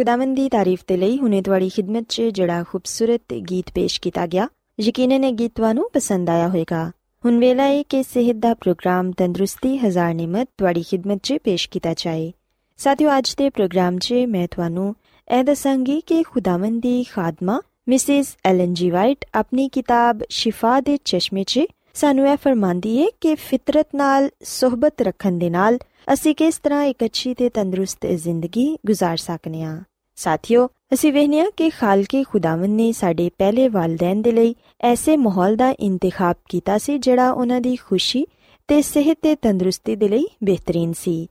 ਖੁਦਾਵੰਦ 0.00 0.36
ਦੀ 0.36 0.48
ਤਾਰੀਫ 0.48 0.82
ਤੇ 0.86 0.96
ਲਈ 0.96 1.18
ਹੁਨੇ 1.18 1.42
ਤੁਹਾਡੀ 1.42 1.68
ਖidmat 1.68 2.04
'ਚ 2.08 2.22
ਜਿਹੜਾ 2.30 2.62
ਖੂਬਸੂਰਤ 2.62 3.34
ਗੀਤ 3.50 3.70
ਪੇਸ਼ 3.74 4.00
ਕੀਤਾ 4.00 4.26
ਗਿਆ 4.26 4.48
ਯਕੀਨਨ 4.78 5.24
ਇਹ 5.24 5.32
ਗੀਤ 5.32 5.52
ਤੁਹਾਨੂੰ 5.56 5.90
ਪਸੰਦ 5.92 6.30
ਆਇਆ 6.30 6.48
ਹੋਵੇਗਾ 6.48 6.90
ਹੁਣ 7.24 7.38
ਵੇਲਾ 7.38 7.64
ਹੈ 7.64 7.82
ਕਿ 7.82 8.02
ਸਿਹਤ 8.02 8.36
ਦਾ 8.36 8.54
ਪ੍ਰੋਗਰਾਮ 8.54 9.12
ਤੰਦਰੁਸਤੀ 9.12 9.76
ਹਜ਼ਾਰ 9.78 10.14
ਨਿਮਤ 10.14 10.48
ਤੁਹਾਡੀ 10.58 10.82
ਖidmat 10.82 11.18
'ਚ 11.22 11.38
ਪੇਸ਼ 11.44 11.68
ਕੀਤਾ 11.70 11.94
ਜਾਏ 11.96 12.32
ਸਾਥਿਓ 12.78 13.18
ਅੱਜ 13.18 13.34
ਦੇ 13.34 13.48
ਪ੍ਰੋਗਰਾਮ 13.50 13.98
'ਚ 13.98 14.14
ਮੈਂ 14.28 14.46
ਤੁਹਾਨੂੰ 14.48 14.94
ਇਹ 15.28 15.44
ਦੱਸਾਂਗੀ 15.44 16.00
ਕਿ 16.00 16.22
ਖੁਦਾਵੰਦ 16.22 16.80
ਦੀ 16.82 17.02
ਖਾਦਮਾ 17.04 17.60
ਮਿਸਿਸ 17.88 18.36
ਐਲਨ 18.44 18.74
ਜੀ 18.74 18.90
ਵਾਈਟ 18.90 19.24
ਆਪਣੀ 19.34 19.68
ਕਿਤਾਬ 19.68 20.22
ਸ਼ਿਫਾ 20.30 20.80
ਦੇ 20.80 20.98
ਚਸ਼ਮੇ 21.04 21.44
'ਚ 21.44 21.60
ਸਾਨੂੰ 21.94 22.26
ਇਹ 22.28 22.36
ਫਰਮਾਂਦੀ 22.36 22.98
ਹੈ 22.98 23.06
ਕਿ 23.20 23.34
ਫਿਤਰਤ 23.34 23.94
ਨਾਲ 23.94 24.28
ਸਹਬਤ 24.44 25.02
ਰੱਖਣ 25.02 25.38
ਦੇ 25.38 25.50
ਨਾਲ 25.50 25.78
ਅਸੀਂ 26.12 26.34
ਕਿਸ 26.34 26.58
ਤਰ੍ਹਾਂ 26.58 26.82
ਇੱਕ 26.84 27.04
ਅੱਛੀ 27.04 27.34
ਤੇ 27.34 27.48
ਤੰਦਰੁਸਤ 27.48 28.06
ਜ਼ਿੰਦਗੀ 28.06 28.66
گزار 28.90 29.16
ਸਕਨੇ 29.16 29.62
ਆ 29.62 29.76
ਸਾਥਿਓ, 30.21 30.67
ਅਸੀਂ 30.93 31.13
ਵੇਖਿਆ 31.13 31.45
ਕਿ 31.57 31.69
ਖਾਲਕੇ 31.69 32.23
ਖੁਦਾਵੰਦ 32.23 32.75
ਨੇ 32.75 32.91
ਸਾਡੇ 32.91 33.29
ਪਹਿਲੇ 33.37 33.67
ਵਾਲਿਦੈਨ 33.67 34.21
ਦੇ 34.21 34.31
ਲਈ 34.31 34.55
ਐਸੇ 34.81 35.17
ਮਾਹੌਲ 35.17 35.55
ਦਾ 35.55 35.73
ਇੰਤਖਾਬ 35.79 36.35
ਕੀਤਾ 36.49 36.77
ਸੀ 36.77 36.97
ਜਿਹੜਾ 36.97 37.31
ਉਹਨਾਂ 37.31 37.61
ਦੀ 37.61 37.75
ਖੁਸ਼ੀ 37.75 38.25
ਤੇ 38.67 38.81
ਸਿਹਤ 38.81 39.17
ਤੇ 39.21 39.35
ਤੰਦਰੁਸਤੀ 39.35 39.95
ਦੇ 39.95 40.07
ਲਈ 40.07 40.27
ਬਿਹਤਰੀਨ 40.43 40.93
ਸੀ। 40.93 41.27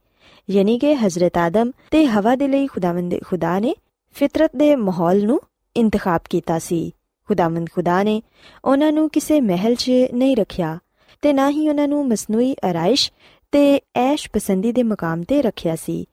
ਯਾਨੀ 0.51 0.79
ਕਿ 0.79 0.95
ਹਜ਼ਰਤ 0.95 1.39
ਆਦਮ 1.39 1.71
ਤੇ 1.91 2.07
ਹਵਾ 2.07 2.35
ਦੇ 2.37 2.49
ਲਈ 2.49 2.67
ਖੁਦਾਵੰਦ 2.67 3.15
ਖੁਦਾ 3.27 3.59
ਨੇ 3.59 3.75
ਫਿਤਰਤ 4.15 4.57
ਦੇ 4.57 4.75
ਮਾਹੌਲ 4.77 5.25
ਨੂੰ 5.25 5.41
ਇੰਤਖਾਬ 5.77 6.21
ਕੀਤਾ 6.31 6.59
ਸੀ। 6.59 6.93
ਖੁਦਾਵੰਦ 7.29 7.69
ਖੁਦਾ 7.75 8.03
ਨੇ 8.03 8.23
ਉਹਨਾਂ 8.65 8.93
ਨੂੰ 8.93 9.09
ਕਿਸੇ 9.11 9.41
ਮਹਿਲ 9.41 9.75
'ਚ 9.75 9.91
ਨਹੀਂ 10.15 10.37
ਰੱਖਿਆ 10.37 10.79
ਤੇ 11.23 11.33
ਨਾ 11.33 11.51
ਹੀ 11.51 11.69
ਉਹਨਾਂ 11.69 11.89
ਨੂੰ 11.89 12.09
ਮਸਨੂਈ 12.09 12.55
ਅਰਾਇਸ਼ 12.71 13.11
ਤੇ 13.53 13.81
ਐਸ਼ 13.97 14.31
ਪਸੰਦੀ 14.33 14.73
ਦੇ 14.73 14.83
ਮਕਾਮ 14.83 15.23
ਤੇ 15.23 15.43
ਰੱਖਿਆ 15.43 15.77
ਸੀ। 15.77 16.05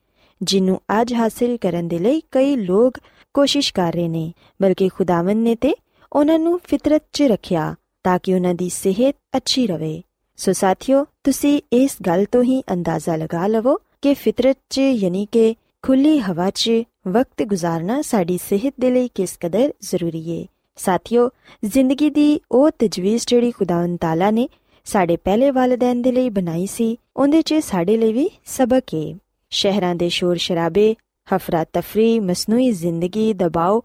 ਜਿਹਨੂੰ 0.42 0.80
ਅੱਜ 1.02 1.14
ਹਾਸਿਲ 1.14 1.58
ਕਰਨ 1.58 1.88
ਦੇ 1.88 2.00
ਲਈ 2.00 2.22
ਕਈ 2.32 2.56
ਲੋਕ 2.56 2.98
ਕੋਸ਼ਿਸ਼ 3.36 3.74
ਕਰ 3.74 3.94
ਰਹੇ 3.94 4.08
ਨੇ 4.08 4.32
ਬਲਕਿ 4.62 4.90
ਖੁਦਾਵੰਦ 4.90 5.44
ਨੇ 5.44 5.56
ਤੇ 5.56 5.74
ਉਹਨਾਂ 6.12 6.40
ਨੂੰ 6.40 6.60
ਫਿਤਰਤ 6.64 7.04
'ਚ 7.14 7.24
ਰੱਖਿਆ 7.24 7.74
ਤਾਂ 8.06 8.18
ਕਿ 8.20 8.34
ਉਹਨਾਂ 8.34 8.54
ਦੀ 8.54 8.70
ਸਿਹਤ 8.70 9.16
ਅੱਛੀ 9.38 9.66
ਰਵੇ 9.68 10.02
ਸੋ 10.40 10.54
ਸਾਥਿਓ 10.54 11.06
ਤੁਸੀਂ 11.24 11.60
ਇਸ 11.74 11.98
ਗੱਲ 12.08 12.26
ਤੋਂ 12.26 12.44
ਹੀ 12.44 12.62
ਅੰਦਾਜ਼ਾ 12.74 13.16
ਲਗਾ 13.16 13.48
ਲਵੋ 13.48 13.78
ਕਿ 14.02 14.14
ਫਿਤਰਤ 14.14 14.58
'ਚ 14.70 14.80
ਯਾਨੀ 14.80 15.26
ਕਿ 15.32 15.54
ਖੁੱਲੀ 15.84 16.20
ਹਵਾ 16.20 16.50
'ਚ 16.50 16.84
ਵਕਤ 17.08 17.44
ਗੁਜ਼ਾਰਨਾ 17.44 18.02
ਸਾਡੀ 18.02 18.38
ਸਿਹਤ 18.40 18.74
ਦੇ 18.80 18.92
ਲਈ 18.92 19.08
ਕਿਸ 19.16 19.38
ਕਦਰ 19.42 19.72
ਜ਼ਰੂਰੀ 19.82 20.24
ਹੈ 20.32 20.46
ਸਾਥਿਓ 20.78 21.30
ਜ਼ਿੰਦਗੀ 21.66 22.10
ਦੀ 22.10 22.40
ਉਹ 22.52 22.70
ਤਜਵੀਜ਼ 22.80 23.26
ਜਿਹੜੀ 23.28 23.52
ਖੁਦਾਵੰਦ 23.52 23.98
ਤਾਲਾ 23.98 24.32
ਨੇ 24.32 24.48
ਸਾਡੇ 24.88 25.16
ਪਹਿਲੇ 25.18 25.52
ਵਾਲਿਦੈਨ 25.52 26.02
ਦੇ 26.02 26.12
ਲਈ 26.12 26.30
ਬਣਾਈ 26.30 26.66
ਸੀ 26.66 26.98
ਉਹਦੇ 27.16 27.42
'ਚ 27.42 27.60
ਸਾਡੇ 27.64 27.98
ਲਈ 27.98 28.14
ਵੀ 28.14 28.30
ਸਬਕ 28.48 28.94
ਹੈ 28.94 29.06
ਸ਼ਹਿਰਾਂ 29.50 29.96
ਦੇ 29.96 30.10
ਸ਼ੋਰ 30.10 30.36
ਸ਼ਰਾਬੇ, 30.36 30.96
ਹਫਰਾ 31.28 31.64
ਤਫਰੀ, 31.74 32.20
ਮਸਨੂਈ 32.20 32.72
ਜ਼ਿੰਦਗੀ 32.72 33.34
ਦਬਾਅ 33.34 33.80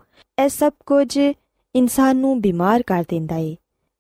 ਇਹ 0.45 0.49
ਸਭ 0.49 0.73
ਕੁਝ 0.87 1.19
ਇਨਸਾਨ 1.75 2.17
ਨੂੰ 2.17 2.41
ਬਿਮਾਰ 2.41 2.83
ਕਰ 2.83 3.05
ਦਿੰਦਾ 3.09 3.37
ਏ। 3.37 3.57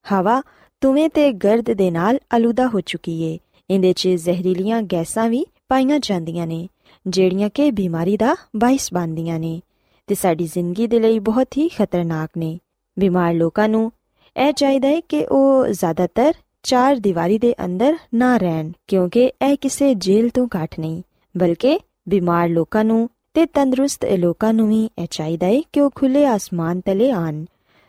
ਹਵਾ 0.06 0.42
ਤੁਵੇਂ 0.82 1.08
ਤੇ 1.08 1.32
ਗਰਦ 1.32 1.72
ਦੇ 1.72 1.90
ਨਾਲ 1.90 2.18
ਅਲੂਦਾ 2.36 2.66
ਹੋ 2.66 2.80
ਚੁੱਕੀ 2.80 3.20
ਏ। 3.22 3.38
ਇਹਦੇ 3.70 3.92
'ਚ 3.92 4.08
ਜ਼ਹਿਰੀਲੀਆਂ 4.08 4.82
ਗੈਸਾਂ 4.82 5.28
ਵੀ 5.28 5.44
ਪਾਈਆਂ 5.68 5.98
ਜਾਂਦੀਆਂ 5.98 6.46
ਨੇ, 6.46 6.68
ਜਿਹੜੀਆਂ 7.06 7.48
ਕਿ 7.54 7.70
ਬਿਮਾਰੀ 7.70 8.16
ਦਾ 8.16 8.34
ਬਾਇਸ 8.56 8.92
ਬਣਦੀਆਂ 8.94 9.38
ਨੇ 9.38 9.60
ਤੇ 10.06 10.14
ਸਾਡੀ 10.14 10.46
ਜ਼ਿੰਦਗੀ 10.46 10.86
ਦੇ 10.86 11.00
ਲਈ 11.00 11.18
ਬਹੁਤ 11.18 11.56
ਹੀ 11.58 11.68
ਖਤਰਨਾਕ 11.68 12.30
ਨੇ। 12.38 12.58
ਬਿਮਾਰ 12.98 13.34
ਲੋਕਾਂ 13.34 13.68
ਨੂੰ 13.68 13.92
ਇਹ 14.36 14.52
ਚਾਹੀਦਾ 14.52 14.88
ਹੈ 14.88 15.00
ਕਿ 15.00 15.24
ਉਹ 15.26 15.66
ਜ਼ਿਆਦਾਤਰ 15.66 16.34
ਚਾਰ 16.62 16.96
ਦੀਵਾਰੀ 16.96 17.38
ਦੇ 17.38 17.54
ਅੰਦਰ 17.64 17.96
ਨਾ 18.14 18.36
ਰਹਿਣ, 18.36 18.72
ਕਿਉਂਕਿ 18.86 19.32
ਇਹ 19.42 19.56
ਕਿਸੇ 19.60 19.94
ਜੇਲ੍ਹ 19.94 20.30
ਤੋਂ 20.34 20.46
ਘੱਟ 20.56 20.78
ਨਹੀਂ। 20.80 21.02
ਬਲਕਿ 21.36 21.80
ਬਿਮਾਰ 22.08 22.48
ਲੋਕਾਂ 22.48 22.84
ਨੂੰ 22.84 23.10
ਤੇ 23.34 23.46
ਤੰਦਰੁਸਤ 23.46 24.04
ਲੋਕਾਂ 24.04 24.54
ਨੂੰ 24.54 24.68
ਵੀ 24.68 24.90
ਇਹ 24.98 25.06
ਚਾਹੀਦਾ 25.10 25.46
ਹੈ 25.46 25.60
ਕਿ 25.72 25.80
ਉਹ 25.80 25.90
ਖੁੱਲੇ 25.94 26.26
ਆਸਮਾਨ 26.26 26.80
ਤਲੇ 26.80 27.10
ਆਣ 27.10 27.44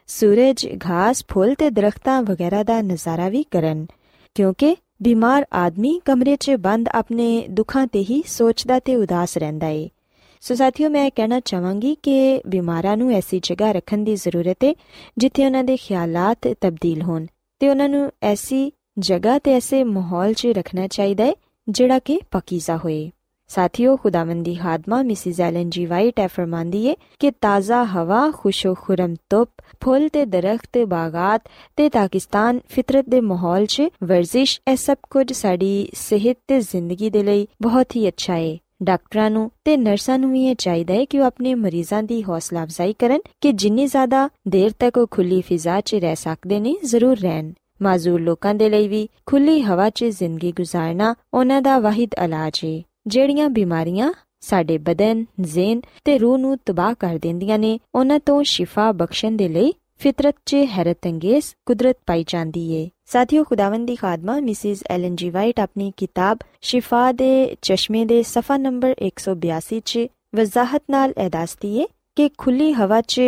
ਸੂਰਜ, 0.08 0.68
ਘਾਸ, 0.90 1.26
ਫੁੱਲ 1.32 1.56
ਤੇ 1.56 1.70
ਦਰਖਤਾਂ 1.70 2.24
ਵਗੈਰਾ 2.24 2.64
ਦਾ 2.64 2.82
ਨਜ਼ਾਰਾ 2.82 3.30
ਵੀ 3.30 3.44
ਕਰਨ। 3.44 3.86
ਕਿਉਂਕਿ 4.36 4.78
ਬਿਮਾਰ 5.02 5.46
ਆਦਮੀ 5.54 6.02
ਕਮਰੇ 6.06 6.36
'ਚ 6.36 6.52
ਬੰਦ 6.52 6.90
ਆਪਣੇ 6.90 7.46
ਦੁੱਖਾਂ 7.50 7.88
ਤੇ 7.88 8.00
ਹੀ 8.00 8.24
ਸੋਚਦਾ 8.28 8.80
ਤੇ 8.80 8.96
ਉਦਾਸ 8.96 9.38
ਰਹਿੰਦਾ 9.38 9.68
ਏ। 9.68 9.90
ਸੋ 10.42 10.56
ਸਾਥੀਓ, 10.56 10.90
ਮੈਂ 10.90 11.12
ਕਹਿਣਾ 11.16 11.40
ਚਾਹਾਂਗੀ 11.40 11.98
ਕਿ 12.04 12.42
ਬਿਮਾਰਾਂ 12.48 12.98
ਨੂੰ 12.98 13.12
ਐਸੀ 13.12 13.40
ਜਗ੍ਹਾ 13.44 13.72
ਰੱਖਣ 13.72 13.98
ਦੀ 13.98 14.16
ਜ਼ਰੂਰਤ 14.16 14.58
ਹੈ 14.64 14.74
ਜਿੱਥੇ 15.18 15.46
ਉਹਨਾਂ 15.46 15.64
ਦੇ 15.64 15.78
ਖਿਆਲਾਤ 15.78 16.56
ਤਬਦੀਲ 16.62 17.02
ਹੋਣ 17.02 17.26
ਤੇ 17.60 17.70
ਉਹਨਾਂ 17.70 17.90
ਨੂੰ 17.90 18.12
ਐਸੀ 18.24 18.72
ਜਗ੍ਹਾ 19.00 19.40
ਤੇ 19.40 19.54
ਐਸੇ 19.54 19.84
ਮਾਹੌਲ 19.84 20.34
'ਚ 20.34 20.48
ਰੱਖਣਾ 20.48 20.88
ਚਾਹੀਦਾ 20.88 21.24
ਹੈ 21.24 21.34
ਜਿਹੜਾ 21.70 22.00
ਕਿ 22.00 22.20
ਪਕੀਜ਼ਾ 22.32 22.78
ਹੋਏ। 22.78 23.12
ਸਾਥੀਓ, 23.50 23.96
ਖੁਦਾਵੰਦੀ 23.96 24.56
ਖਾਦਮਾ, 24.56 25.02
ਮਿਸਿਸ 25.04 25.40
ਐਲਨ 25.40 25.70
ਜੀ 25.70 25.86
ਵਾਈਟ 25.86 26.20
ਹੈ 26.20 26.28
ਫਰਮਾਂਦੀ 26.28 26.88
ਹੈ 26.90 26.96
ਕਿ 27.20 27.32
ਤਾਜ਼ਾ 27.32 27.84
ਹਵਾ, 27.84 28.30
ਖੁਸ਼ੋ 28.32 28.74
ਖੁਰਮ 28.74 29.14
ਧੁੱਪ, 29.30 29.50
ਫੁੱਲ 29.84 30.08
ਤੇ 30.10 30.26
ਦਰਖਤ 30.26 30.78
ਬਾਗਾਤ 30.88 31.50
ਤੇ 31.78 31.90
ਪਾਕਿਸਤਾਨ 31.90 32.60
ਫਿਤਰਤ 32.70 33.10
ਦੇ 33.10 33.22
ਮਾਹੌਲ 33.22 33.66
'ਚ 33.66 33.90
ਵਰਜ਼ਿਸ਼, 34.04 34.60
ਇਹ 34.72 34.76
ਸਭ 34.76 34.98
ਕੁਝ 35.10 35.32
ਸਾਡੀ 35.34 35.90
ਸਿਹਤ 35.94 36.38
ਤੇ 36.48 36.60
ਜ਼ਿੰਦਗੀ 36.60 37.10
ਦੇ 37.10 37.24
ਲਈ 37.24 37.48
ਬਹੁਤ 37.62 37.96
ਹੀ 37.96 38.08
ਅੱਛਾ 38.08 38.36
ਹੈ 38.36 38.58
ਡਾਕਟਰਾਂ 38.84 39.30
ਨੂੰ 39.32 39.50
ਤੇ 39.66 39.76
ਨਰਸਾਂ 39.78 40.18
ਨੂੰ 40.20 40.32
ਵੀ 40.32 40.46
ਇਹ 40.46 40.56
ਚਾਹੀਦਾ 40.56 40.94
ਹੈ 40.94 41.06
ਕਿ 41.06 41.20
ਉਹ 41.20 41.26
ਆਪਣੇ 41.26 41.54
ਮਰੀਜ਼ਾਂ 41.56 42.02
ਦੀ 42.04 42.22
ਹੌਸਲਾ 42.24 42.64
ਅਫਜ਼ਾਈ 42.64 42.94
ਕਰਨ 42.94 43.20
ਕਿ 43.42 43.52
ਜਿੰਨੀ 43.52 43.86
ਜ਼ਿਆਦਾ 43.86 44.30
ਦੇਰ 44.48 44.72
ਤੱਕ 44.80 44.98
ਉਹ 44.98 45.08
ਖੁੱਲੀ 45.12 45.42
ਫਿਜ਼ਾ 45.42 45.80
'ਚ 45.82 45.96
ਰਹਿ 45.96 46.16
ਸਕਦੇ 46.16 46.60
ਨੇ, 46.60 46.76
ਜ਼ਰੂਰ 46.84 47.18
ਰਹਿਣ। 47.18 47.52
ਮਾਜ਼ੂਰ 47.82 48.20
ਲੋਕਾਂ 48.22 48.54
ਦੇ 48.56 48.70
ਲਈ 48.70 48.88
ਵੀ 48.88 49.08
ਖੁੱਲੀ 49.26 49.62
ਹਵਾ 49.62 49.90
'ਚ 49.90 50.06
ਜ਼ਿੰਦਗੀ 50.06 50.52
ਗੁਜ਼ਾਰਨਾ 50.52 51.14
ਉਹਨਾਂ 51.34 51.62
ਦਾ 51.62 51.78
ਵਾਹਿਦ 51.80 52.16
ਇਲਾਜ 52.24 52.60
ਹੈ 52.66 52.82
ਜਿਹੜੀਆਂ 53.08 53.50
ਬਿਮਾਰੀਆਂ 53.50 54.12
ਸਾਡੇ 54.42 54.78
ਬਦਨ, 54.78 55.26
ਜ਼ਿਹਨ 55.42 55.82
ਤੇ 56.06 56.18
ਰੂਹ 56.18 56.38
ਨੂੰ 56.38 56.58
ਤਬਾਹ 56.66 56.94
ਕਰ 57.00 57.18
ਦਿੰਦੀਆਂ 57.18 57.60
ਨੇ 57.60 57.80
ਉਹਨਾਂ 57.96 58.20
ਤੋਂ 58.20 58.44
ਸ਼ਿਫਾ 58.44 58.92
ਬਖਸ਼ਣ 58.92 59.32
ਦੇ 59.32 59.48
ਲਈ 59.48 59.74
ਫਿਤਰਤ 59.98 60.36
'ਚ 60.46 60.56
ਹੈਰਤ 60.66 60.98
ਅੰਗੇਜ਼ 61.06 61.46
ਕੁਦਰਤ 61.66 61.98
ਪਾਈ 62.06 62.26
ਜਾਂਦੀ 62.28 62.72
ਏ। 62.74 62.90
ਸਾਥੀਓ 63.06 63.44
ਖੁਦਾਵੰਦ 63.44 63.88
ਦੀ 63.88 63.96
ਖਾਦਮਾ 63.96 64.40
ਮਿਸਿਸ 64.40 64.84
ਐਲਨ 64.90 65.16
ਜੀ 65.16 65.30
ਵਾਈਟ 65.30 65.60
ਆਪਣੀ 65.60 65.92
ਕਿਤਾਬ 65.98 66.38
ਸ਼ਿਫਾ 66.62 67.12
ਦੇ 67.12 67.56
ਚਸ਼ਮੇ 67.62 68.06
ਦੇ 68.06 68.24
ਸਫਾ 68.24 68.58
ਨੰਬਰ 68.58 68.96
182 69.08 69.80
'ਚ 69.86 70.08
ਵਜ਼ਾਹਤ 70.36 70.84
ਨਾਲ 70.90 71.14
ਇਹ 71.18 71.30
ਦੱਸਦੀ 71.30 71.78
ਏ 71.80 71.86
ਕਿ 72.16 72.30
ਖੁੱਲੀ 72.38 72.72
ਹਵਾ 72.74 73.02
'ਚ 73.02 73.22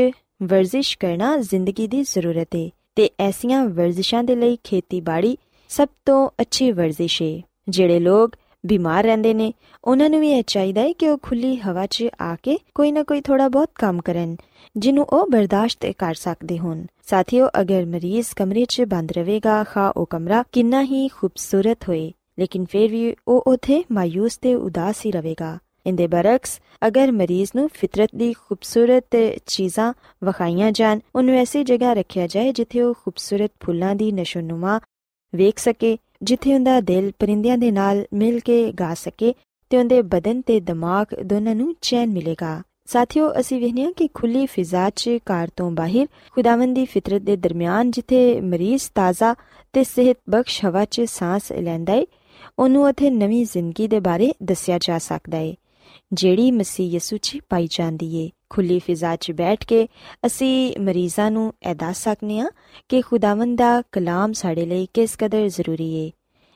ਵਰਜ਼ਿਸ਼ 0.44 0.98
ਕਰਨਾ 0.98 1.38
ਜ਼ਿੰਦਗੀ 1.38 1.88
ਦੀ 1.88 2.01
ਜ਼ਰੂਰਤ 2.03 2.55
ਏ 2.55 2.70
ਤੇ 2.96 3.10
ਐਸੀਆਂ 3.20 3.65
ਵਰਜ਼ਿਸ਼ਾਂ 3.65 4.24
ਦੇ 4.24 4.36
ਲਈ 4.36 4.58
ਖੇਤੀਬਾੜੀ 4.63 5.38
ਸਭ 5.70 5.88
ਤੋਂ 6.05 6.29
ਅੱਛੀ 6.41 6.72
ਵਰਜ਼ਿਸ਼ 6.72 7.22
ਏ 7.22 7.41
ਜਿਹੜੇ 7.70 8.00
ਲੋਕ 8.00 8.36
ਬਿਮਾਰ 8.65 9.03
ਰਹਿੰਦੇ 9.03 9.34
ਨੇ। 9.34 9.51
ਉਹਨਾਂ 9.84 10.10
ਨੂੰ 10.10 10.19
ਵੀ 10.19 10.31
ਇਹ 10.31 10.43
ਚਾਹੀਦਾ 10.48 10.81
ਹੈ 10.81 10.91
ਕਿ 10.93 11.10
ਉਹ 11.10 11.17
ਖੁੱਲੀ 11.24 11.55
ਹਵਾ 11.55 11.86
'ਚ 11.86 12.07
ਆ 12.22 12.36
ਕੇ 12.43 12.57
ਕੋਈ 12.75 12.91
ਨਾ 12.91 13.03
ਕੋਈ 13.03 13.22
ਥੋੜਾ 13.22 13.48
ਬਹੁਤ 13.50 13.69
ਕੰਮ 13.75 14.01
ਕਰਨ, 14.01 14.36
ਜਿਹਨੂੰ 14.77 15.05
ਉਹ 15.05 15.27
ਬਰਦਾਸ਼ਤ 15.27 15.86
ਕਰ 15.98 16.13
ਸਕਦੇ 16.13 16.57
ਹੋਣ। 16.57 16.86
ਸਾਥੀਓ, 17.03 17.48
ਅਗਰ 17.62 17.86
ਮਰੀਜ਼ 17.86 18.27
ਕਮਰੇ 18.36 18.65
'ਚ 18.65 18.81
ਬੰਦ 18.81 19.12
ਰਹੇਗਾ, 19.12 19.63
ਖਾ 19.63 19.89
ਉਹ 19.89 20.05
ਕਮਰਾ 20.05 20.43
ਕਿੰਨਾ 20.51 20.84
ਹੀ 20.84 21.07
ਖੂਬਸੂਰਤ 21.07 21.89
ਹੋਏ। 21.89 22.12
ਲੇਕਿਨ 22.39 22.65
ਫਿਰ 22.72 22.89
ਵੀ 22.91 23.15
ਉਹ 23.27 23.43
ਉਥੇ 23.48 23.84
ਮਾਇੂਸ 23.91 24.38
ਤੇ 24.38 24.55
ਉਦਾਸ 24.55 25.05
ਹੀ 25.05 25.12
ਰਹੇਗਾ। 25.12 25.57
ਇੰਦੇ 25.86 26.07
ਬਰਕਸ 26.07 26.60
ਅਗਰ 26.88 27.12
ਮਰੀਜ਼ 27.12 27.50
ਨੂੰ 27.55 27.69
ਫਿਤਰਤ 27.74 28.10
ਦੀ 28.15 28.34
ਖੂਬਸੂਰਤ 28.34 29.15
ਚੀਜ਼ਾਂ 29.45 29.93
ਵਖਾਈਆਂ 30.24 30.72
ਜਾਣ, 30.72 31.00
ਉਹਨੂੰ 31.15 31.36
ਐਸੀ 31.36 31.63
ਜਗ੍ਹਾ 31.63 31.93
ਰੱਖਿਆ 31.93 32.27
ਜਾਏ 32.27 32.51
ਜਿੱਥੇ 32.51 32.81
ਉਹ 32.81 32.93
ਖੂਬਸੂਰਤ 32.93 33.51
ਫੁੱਲਾਂ 33.65 33.95
ਦੀ 33.95 34.12
ਨਸ਼ੋਨੁਮਾ 34.12 34.79
ਵੇਖ 35.36 35.60
ਸਕੇ 35.60 35.98
ਜਿੱਥੇ 36.24 36.53
ਉਹਦਾ 36.53 36.81
ਦਿਲ 36.81 37.12
ਪਰਿੰਦਿਆਂ 37.19 37.57
ਦੇ 37.57 37.72
ਨਾਲ 37.72 38.05
ਮਿਲ 38.13 38.39
ਕੇ 38.39 38.72
ਗਾ 38.72 38.93
ਸਕੇ 38.93 39.34
ਤੇ 39.69 39.77
ਉਹਦੇ 39.77 40.01
ਬਦਨ 40.01 40.41
ਤੇ 40.41 40.60
ਦਿਮਾਗ 40.60 41.07
ਦੋਨਾਂ 41.24 41.55
ਨੂੰ 41.55 41.75
ਚੈਨ 41.81 42.10
ਮਿਲੇਗਾ। 42.10 42.62
ਸਾਥੀਓ, 42.86 43.34
ਅਸੀਂ 43.39 43.62
ਵੇਖਿਆ 43.62 43.91
ਕਿ 43.91 44.10
ਖੁੱਲੀ 44.13 44.45
ਫਿਜ਼ਾ 44.45 44.89
'ਚ 44.89 45.10
ਕਾਰ 45.25 45.50
ਤੋਂ 45.55 45.72
ਬਾਹਰ 45.72 46.07
ਖੁਦਾਵੰਦੀ 46.31 46.86
ਫਿਤਰਤ 46.86 47.22
ਦੇ 47.22 47.36
ਦਰਮਿਆਨ 47.36 47.91
ਜਿੱਥੇ 47.91 48.41
ਮਰੀਜ਼ 48.41 48.89
ਤਾਜ਼ਾ 48.95 49.36
ਤੇ 49.74 49.84
ਸਿਹਤ 49.84 50.17
ਬਖਸ਼ 50.29 50.65
ਹਵਾ 50.65 50.86
'ਚ 50.86 51.01
ਸਾਹ 51.01 51.39
ਲੈਂਦਾ 51.62 51.93
ਏ, 51.93 52.07
ਉਹਨੂੰ 52.60 52.84
ਉਥੇ 52.84 53.10
ਨਵੀਂ 53.10 53.45
ਜ਼ਿੰਦਗੀ 53.45 53.88
ਦੇ 53.88 54.00
ਬਾਰੇ 54.00 54.34
ਦੱਸਿਆ 54.43 54.77
ਜਾ 54.77 54.98
ਸਕਦਾ 54.98 55.38
ਏ। 55.38 55.55
ਜਿਹੜੀ 56.13 56.51
ਮਸੀਹ 56.51 56.91
ਯਿਸੂ 56.91 57.17
'ਚ 57.17 57.38
ਪਾਈ 57.50 57.67
ਜਾਂਦੀ 57.71 58.15
ਏ। 58.15 58.29
ਖੁੱਲੀ 58.50 58.79
ਫਿਜ਼ਾ 58.79 59.15
'ਚ 59.15 59.31
ਬੈਠ 59.31 59.65
ਕੇ 59.65 59.88
ਅਸੀਂ 60.25 60.79
ਮਰੀਜ਼ਾਂ 60.79 61.31
ਨੂੰ 61.31 61.53
ਇਹ 61.69 61.75
ਦੱਸ 61.75 62.03
ਸਕਨੇ 62.03 62.39
ਆ 62.39 62.50
ਕਿ 62.89 63.01
ਖੁਦਾਵੰਦ 63.01 63.57
ਦਾ 63.57 63.81
ਕਲਾਮ 63.91 64.33
ਸਾਡੇ 64.33 64.65
ਲਈ 64.65 64.88
ਕਿਸ 64.93 65.15
ਕਦਰ 65.19 65.47
ਜ਼ਰੂਰੀ 65.47 65.93
ਏ। 65.93 66.12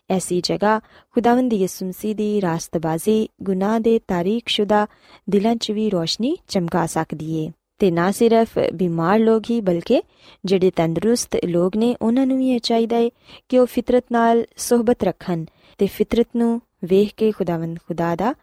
ਐਸੀ 0.10 0.42
ਜਗ੍ਹਾ 0.42 0.80
ਖੁਦਾਵੰਦ 0.80 1.54
ਯਿਸੂ 1.54 1.86
ਮਸੀਹ 1.86 2.16
ਦੀ 2.16 2.42
ਰਾਸਤਬਾਜ਼ੀ 2.42 3.30
ਗੁਨਾਹ 3.44 3.80
ਦੇ 3.80 4.00
ਤਾਰੀਖਸ਼ੁਦਾ 4.08 4.88
ਦਿਲਾਂ 5.30 5.56
'ਚ 5.56 5.72
ਵੀ 5.72 5.90
ਰੋਸ਼ਨੀ 5.90 6.38
ਚਮਕਾ 6.48 6.86
ਸਕਦੀ 6.86 7.46
ਏ। 7.46 7.52
ਤੇ 7.80 7.92
ਨਾ 7.92 8.12
ਸਿਰਫ 8.12 8.60
ਬਿਮਾਰ 8.74 9.20
ਲੋਕ 9.20 9.44
ਹੀ 9.50 9.62
ਬਲਕਿ 9.62 10.04
ਜਿਹੜੇ 10.46 10.72
ਤੰਦਰੁਸਤ 10.72 11.38
ਲੋਕ 11.46 11.78
ਨੇ 11.78 11.96
ਉਹਨਾਂ 12.02 12.28
ਨੂੰ 12.28 12.38
ਵੀ 12.38 12.50
ਇਹ 12.50 12.60
ਚਾਹੀਦਾ 12.60 12.98
ਏ 12.98 13.12
ਕਿ 13.50 13.60
ਉਹ 13.60 13.66
ਫਿਤਰਤ 13.66 14.06
ਨਾਲ 14.12 14.44
ਸਹਬਤ 14.58 15.04
ਰੱਖਣ 15.04 15.46
ਤੇ 15.78 15.88
ਫਿਤਰਤ 15.88 16.28
ਨੂੰ 16.36 16.62
ਵੇਖ 16.84 17.14
ਕੇ 17.18 17.32
ਖੁਦਾਵੰਦ 17.32 17.78
ਖੁਦਾ 17.88 18.16
ਦਾ 18.16 18.34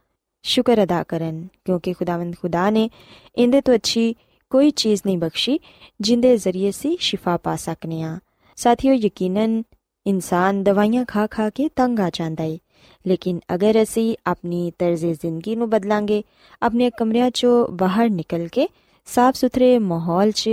ਸ਼ੁਕਰ 0.42 0.82
ਅਦਾ 0.82 1.02
ਕਰਨ, 1.02 1.48
ਕਿਉਂਕਿ 1.64 1.92
ਖੁਦਾਵੰਦ 1.92 2.34
ਖੁਦਾ 2.42 2.70
ਨੇ 2.70 2.90
ਇਹਦੇ 3.36 3.60
ਤੋਂ 3.60 3.74
ਅੱਛੀ 3.74 4.14
ਕੋਈ 4.50 4.70
ਚੀਜ਼ 4.70 5.02
ਨਹੀਂ 5.06 5.18
ਬਖਸ਼ੀ, 5.18 5.60
ਜਿੰਦੇ 6.00 6.36
ਜ਼ਰੀਏ 6.36 6.70
ਸੀ 6.70 6.96
ਸ਼ਿਫਾ 7.00 7.36
ਪਾ 7.36 7.56
ਸਕਨੇ 7.56 8.02
ਆ। 8.02 8.18
ਸਾਥੀਓ, 8.56 8.92
ਯਕੀਨਨ 8.92 9.62
ਇਨਸਾਨ 10.06 10.62
ਦਵਾਈਆਂ 10.62 11.04
ਖਾ 11.04 11.26
ਖਾ 11.26 11.50
ਕੇ 11.50 11.68
ਤੰਗ 11.76 12.00
ਆ 12.00 12.10
ਜਾਂਦਾ 12.12 12.44
ਏ। 12.44 12.58
ਲੇਕਿਨ 13.06 13.40
ਅਗਰ 13.54 13.82
ਅਸੀਂ 13.82 14.16
ਆਪਣੀ 14.26 14.72
ਤਰਜ਼ੇ 14.78 15.14
ਜ਼ਿੰਦਗੀ 15.14 15.56
ਨੂੰ 15.56 15.70
ਬਦਲਾਂਗੇ 15.70 16.22
ਆਪਣੇ 16.62 16.90
ਕਮਰਿਆਂ 16.90 17.30
ਚੋਂ 17.30 17.66
ਬਾਹਰ 17.68 18.10
ਨਿਕਲ 18.10 18.48
ਕੇ 18.48 18.68
ਸਾਫ਼ 19.06 19.36
ਸੁਥਰੇ 19.36 19.78
ਮਾਹੌਲ 19.78 20.30
'ਚ 20.30 20.50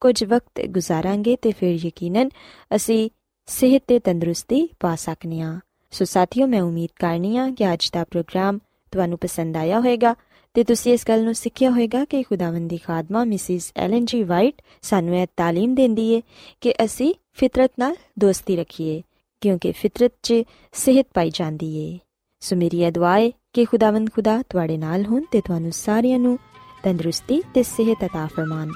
ਕੁਝ 0.00 0.24
ਵਕਤ 0.24 0.60
ਗੁਜ਼ਾਰਾਂਗੇ, 0.68 1.36
ਤੇ 1.36 1.52
ਫਿਰ 1.52 1.86
ਯਕੀਨਨ 1.86 2.28
ਅਸੀਂ 2.74 3.10
ਸਿਹਤ 3.46 3.82
ਤੇ 3.86 3.98
ਤੰਦਰੁਸਤੀ 3.98 4.68
ਪਾ 4.80 4.94
ਸਕਨੇ 4.96 5.40
ਆ। 5.40 5.58
ਸੋ 5.90 6.04
ਸਾਥੀਓ, 6.04 6.46
ਮੈਂ 6.46 6.62
ਉਮੀਦ 6.62 6.90
ਕਰਨੀ 7.00 7.36
ਆ 7.36 7.50
ਕਿ 7.50 7.72
ਅੱਜ 7.72 7.90
ਦਾ 7.92 8.04
ਪ੍ਰੋਗਰਾਮ 8.04 8.58
ਤੁਹਾਨੂੰ 8.93 9.17
ਪਸੰਦ 9.17 9.57
ਆਇਆ 9.57 9.79
ਹੋਵੇਗਾ 9.79 10.15
ਤੇ 10.55 10.63
ਤੁਸੀਂ 10.63 10.93
ਇਸ 10.93 11.05
ਗੱਲ 11.07 11.23
ਨੂੰ 11.23 11.33
ਸਿੱਖਿਆ 11.35 11.69
ਹੋਵੇਗਾ 11.69 12.03
ਕਿ 12.05 12.21
ਖੁਦਾਵੰਦ 12.23 12.69
ਦੀ 12.69 12.77
ਖਾਦਮਾ 12.77 13.23
ਮਿਸਿਸ 13.23 13.71
ਐਲਨ 13.75 14.05
ਜੀ 14.05 14.23
ਵਾਈਟ 14.23 14.61
ਸਾਨੂੰ 14.81 15.15
ਇਹ 15.15 15.27
تعلیم 15.41 15.75
ਦਿੰਦੀ 15.75 16.09
ਏ 16.09 16.21
ਕਿ 16.61 16.73
ਅਸੀਂ 16.85 17.13
ਫਿਤਰਤ 17.33 17.71
ਨਾਲ 17.79 17.95
ਦੋਸਤੀ 18.19 18.55
ਰੱਖੀਏ 18.55 19.01
ਕਿਉਂਕਿ 19.41 19.71
ਫਿਤਰਤ 19.71 20.11
'ਚ 20.23 20.43
ਸਿਹਤ 20.73 21.05
ਪਾਈ 21.13 21.29
ਜਾਂਦੀ 21.29 21.75
ਏ 21.77 21.97
ਸੋ 22.41 22.55
ਮੇਰੀ 22.55 22.81
ਇਹ 22.81 22.91
ਦੁਆ 22.91 23.17
ਏ 23.17 23.31
ਕਿ 23.53 23.65
ਖੁਦਾਵੰਦ 23.65 24.09
ਖੁਦਾ 24.09 24.41
ਤੁਹਾਡੇ 24.49 24.77
ਨਾਲ 24.77 25.05
ਹੋਣ 25.05 25.23
ਤੇ 25.31 25.41
ਤੁਹਾਨੂੰ 25.41 25.71
ਸਾਰਿਆਂ 25.71 26.19
ਨੂੰ 26.19 26.37
ਤੰਦਰੁਸਤੀ 26.83 27.41
ਤੇ 27.53 27.63
ਸਿਹਤ 27.63 28.03
عطا 28.03 28.27
ਫਰਮਾਨ 28.27 28.71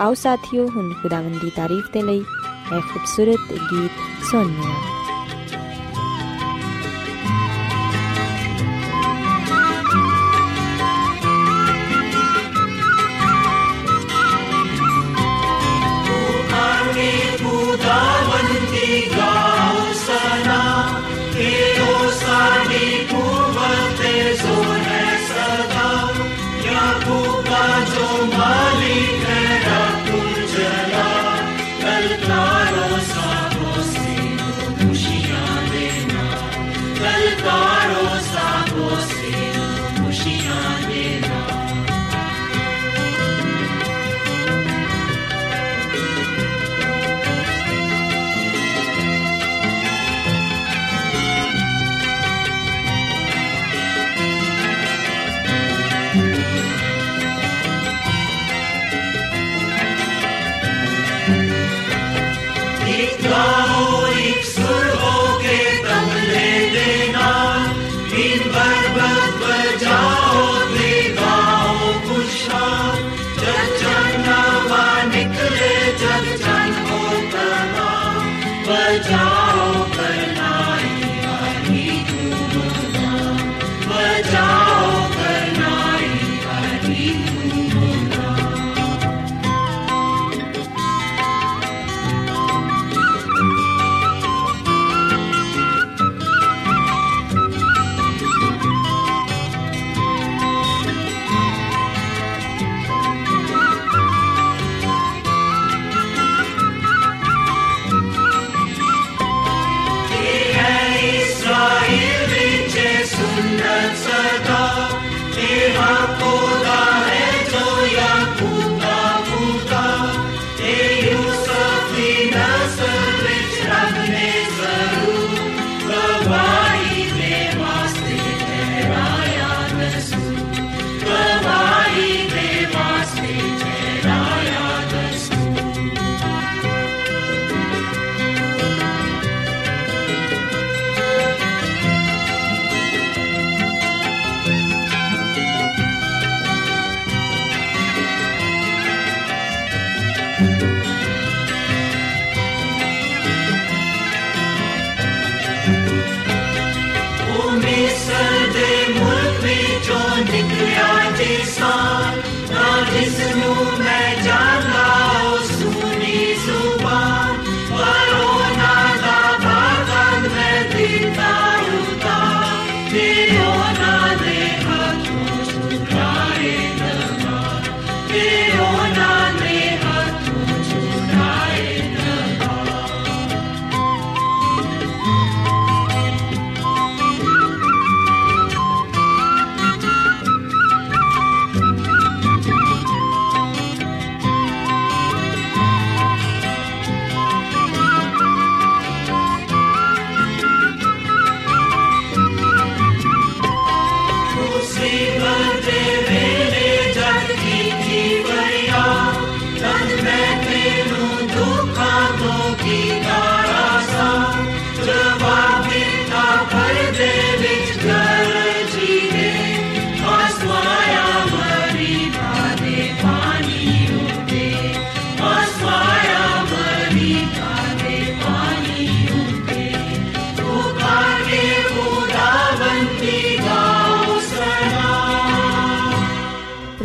ਆਓ 0.00 0.14
ਸਾਥੀਓ 0.14 0.68
ਹੁਣ 0.68 0.92
ਖੁਦਾਵੰਦ 1.02 1.40
ਦੀ 1.40 1.50
ਤਾਰੀਫ 1.50 1.90
ਤੇ 1.92 2.02
ਲਈ 2.02 2.18
ਇਹ 2.18 2.80
ਖੂਬਸੂਰਤ 2.82 3.52
ਗੀਤ 3.52 4.24
ਸੁਣੀਏ 4.30 5.03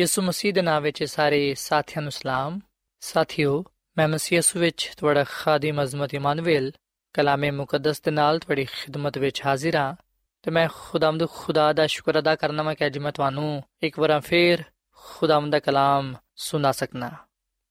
ਯਿਸੂ 0.00 0.22
ਮਸੀਹ 0.22 0.52
ਦੇ 0.52 0.62
ਨਾਮ 0.62 0.82
ਵਿੱਚ 0.82 1.04
ਸਾਰੇ 1.04 1.54
ਸਾਥੀਆਂ 1.54 2.02
ਨੂੰ 2.02 2.12
ਸਲਾਮ। 2.12 2.60
ਸਾਥਿਓ, 3.00 3.64
ਮੈਂ 3.98 4.08
ਮਸੀਹ 4.08 4.38
ਯਿਸੂ 4.38 4.58
ਵਿੱਚ 4.58 4.90
ਤੁਹਾਡਾ 4.96 5.24
ਖਾਦਮ 5.24 5.82
ਅਜ਼ਮਤ 5.82 6.14
ਇਮਾਨੁਅਲ 6.14 6.72
ਕਲਾਮੇ 7.12 7.50
ਮੁਕੱਦਸ 7.50 8.00
ਦੇ 8.00 8.10
ਨਾਲ 8.10 8.38
ਤੁਹਾਡੀ 8.38 8.64
ਖਿਦਮਤ 8.64 9.18
ਵਿੱਚ 9.18 9.42
ਹਾਜ਼ਰ 9.46 9.76
ਹਾਂ 9.76 9.94
ਤੇ 10.42 10.50
ਮੈਂ 10.50 10.68
ਖੁਦਾਵੰਦ 10.74 11.28
ਖੁਦਾ 11.28 11.72
ਦਾ 11.72 11.86
ਸ਼ੁਕਰ 11.86 12.18
ਅਦਾ 12.18 12.34
ਕਰਨਾ 12.34 12.62
ਮੈਂ 12.62 12.74
ਕਿ 12.74 12.86
ਅੱਜ 12.86 12.98
ਮੈਂ 12.98 13.12
ਤੁਹਾਨੂੰ 13.12 13.62
ਇੱਕ 13.82 13.98
ਵਾਰ 13.98 14.20
ਫੇਰ 14.20 14.62
ਖੁਦਾਵੰਦ 14.92 15.52
ਦਾ 15.52 15.58
ਕਲਾਮ 15.58 16.14
ਸੁਣਾ 16.36 16.72
ਸਕਣਾ 16.72 17.10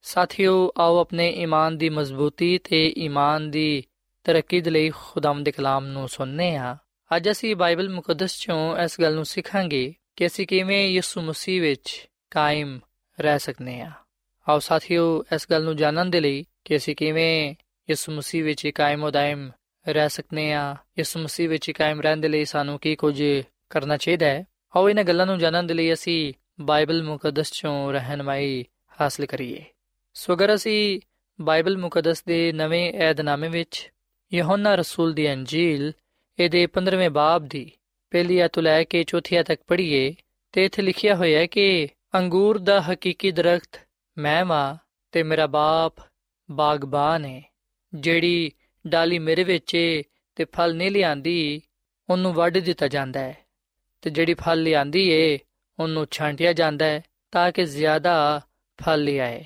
ਸਾਥਿਓ, 0.02 0.72
ਆਓ 0.78 0.98
ਆਪਣੇ 0.98 1.30
ਈਮਾਨ 1.30 1.78
ਦੀ 1.78 1.90
ਮਜ਼ਬੂਤੀ 1.90 2.58
ਤੇ 2.58 2.94
ਈਮਾਨ 2.98 3.52
ਦੀ 3.52 3.84
ਤਰੱਕੀ 4.24 4.62
ਦੇ 4.62 4.70
ਲਈ 4.70 4.90
ਖੁਦਾਵੰਦ 4.90 5.46
ਦੇ 5.46 5.52
ਕਲਾਮ 5.52 5.86
ਨੂੰ 5.86 6.10
ਸੁਣਨੇ 6.10 6.56
ਆ 6.56 6.78
ਅੱਜ 7.16 7.32
ਅਸੀਂ 7.32 7.56
ਬਾਈਬਲ 7.56 7.90
ਮੁਕੱਦਸ 7.90 8.40
ਚੋਂ 8.40 8.78
ਇਸ 8.78 9.02
ਗੱਲ 9.02 9.16
ਨੂੰ 9.16 9.26
ਸਿੱਖਾਂਗੇ 9.26 9.94
ਕਿ 10.16 10.28
ਅਸੀਂ 10.28 10.48
ਕਿਵੇਂ 10.48 10.88
ਯਿਸੂ 10.88 11.22
ਮਸੀਹ 11.22 11.62
ਵਿੱਚ 11.62 12.10
ਕਾਇਮ 12.32 12.80
ਰਹਿ 13.20 13.40
ਸਕਨੇ 13.40 13.82
ਆ। 13.82 13.92
ਆਓ 14.50 14.60
ਸਾਥੀਓ, 14.60 15.24
ਇਸ 15.36 15.48
ਗੱਲ 15.52 15.64
ਨੂੰ 15.64 15.78
ਜਾਣਨ 15.78 16.10
ਦੇ 16.10 16.20
ਲਈ 16.20 16.46
ਕਿ 16.66 16.76
ਅਸੀਂ 16.76 16.96
ਕਿਵੇਂ 16.96 17.56
ਯਿਸੂ 17.90 18.12
ਮਸੀਹ 18.12 18.44
ਵਿੱਚ 18.44 18.68
ਕਾਇਮ 18.68 19.04
ਉਦਾਇਮ 19.04 19.52
ਰਹਿ 19.88 20.10
ਸਕਨੇ 20.10 20.54
ਆ। 20.54 20.76
ਯਿਸੂ 21.00 21.20
ਮਸੀਹ 21.20 21.50
ਵਿੱਚ 21.50 21.72
ਕਾਇਮ 21.72 22.02
ਰਹਿਣ 22.02 22.18
ਦੇ 22.18 22.28
ਲਈ 22.28 22.46
ਸਾਨੂੰ 22.46 22.80
ਕੀ 22.80 22.96
ਕੁਝ 22.96 23.24
ਕਰਨਾ 23.70 23.98
ਚਾਹੀਦਾ 23.98 24.26
ਹੈ? 24.26 24.46
ਆਓ 24.76 24.90
ਇਹਨਾਂ 24.90 25.04
ਗੱਲਾਂ 25.04 25.26
ਨੂੰ 25.26 25.40
ਜਾਣਨ 25.40 25.68
ਦੇ 25.68 25.74
ਲਈ 25.74 25.94
ਅਸੀਂ 25.94 26.34
ਬਾਈਬਲ 26.62 27.04
ਮੁਕੱਦਸ 27.04 27.52
ਚੋਂ 27.52 27.94
ਰਹਿਨਮਾਈ 27.94 28.66
ਹਾਸਲ 29.02 29.26
ਕਰੀਏ। 29.26 29.66
ਸੋ 30.14 30.34
ਅਗਰ 30.34 30.56
ਅਸੀਂ 30.56 31.02
ਬਾਈਬਲ 31.42 31.78
ਮੁਕੱਦਸ 31.78 32.24
ਦੇ 32.24 32.52
ਨਵੇਂ 32.52 32.94
ਏਧਨਾਮੇ 32.94 33.50
ਵਿੱਚ 33.50 33.92
ਯਹੋਨਾ 34.34 34.76
ਰਸੂਲ 34.76 35.14
ਦੀ 35.14 35.34
ਅੰਜੀਲ, 35.34 35.92
ਇਹਦੇ 36.40 36.68
15ਵੇਂ 36.68 37.10
ਬਾਬ 37.10 37.46
ਦੀ 37.46 37.72
ਪਹਿਲੀ 38.10 38.40
ਆਇਤ 38.40 38.60
ਲੈ 38.60 38.84
ਕੇ 38.84 39.04
ਚੌਥੀ 39.04 39.36
ਆਇਤ 39.36 39.46
ਤੱਕ 39.46 39.62
ਪੜ੍ਹੀਏ, 39.68 40.16
ਤੇ 40.52 40.66
ਇੱਥੇ 40.66 40.82
ਲਿਖਿਆ 40.82 41.16
ਹੋਇਆ 41.16 41.40
ਹੈ 41.40 41.46
ਕਿ 41.46 41.88
ਅੰਗੂਰ 42.16 42.58
ਦਾ 42.58 42.82
ਹਕੀਕੀ 42.82 43.32
ਦਰਖਤ 43.32 43.80
ਮੈਂ 44.18 44.46
ਵਾਂ 44.46 44.76
ਤੇ 45.12 45.24
ਮੇਰਾ 45.24 45.48
ਬਾਪ 45.48 45.94
ਬਾਗਬਾਨ 46.52 47.26
ਹੈ 47.26 47.42
ਜਿਹੜੀ 47.94 48.52
ਡਾਲੀ 48.88 49.20
ਮੇਰੇ 49.20 49.44
ਵਿੱਚ 49.44 49.76
ਏ 49.76 50.04
ਤੇ 50.36 50.46
ਫਲ 50.46 50.76
ਨਹੀਂ 50.76 50.92
ਲਿਆਂਦੀ, 50.92 51.62
ਉਹਨੂੰ 52.10 52.34
ਵੱਢ 52.34 52.58
ਦਿੱਤਾ 52.58 52.88
ਜਾਂਦਾ 52.88 53.20
ਹੈ 53.20 53.38
ਤੇ 54.02 54.10
ਜਿਹੜੀ 54.10 54.34
ਫਲ 54.34 54.62
ਲਿਆਂਦੀ 54.62 55.10
ਏ, 55.10 55.40
ਉਹਨੂੰ 55.80 56.08
ਛਾਂਟਿਆ 56.12 56.54
ਜਾਂਦਾ 56.54 56.86
ਹੈ 56.86 57.04
ਤਾਂ 57.32 57.52
ਕਿ 57.52 57.66
ਜ਼ਿਆਦਾ 57.66 58.42
ਫਲ 58.84 59.04
ਲਿਆਏ। 59.04 59.46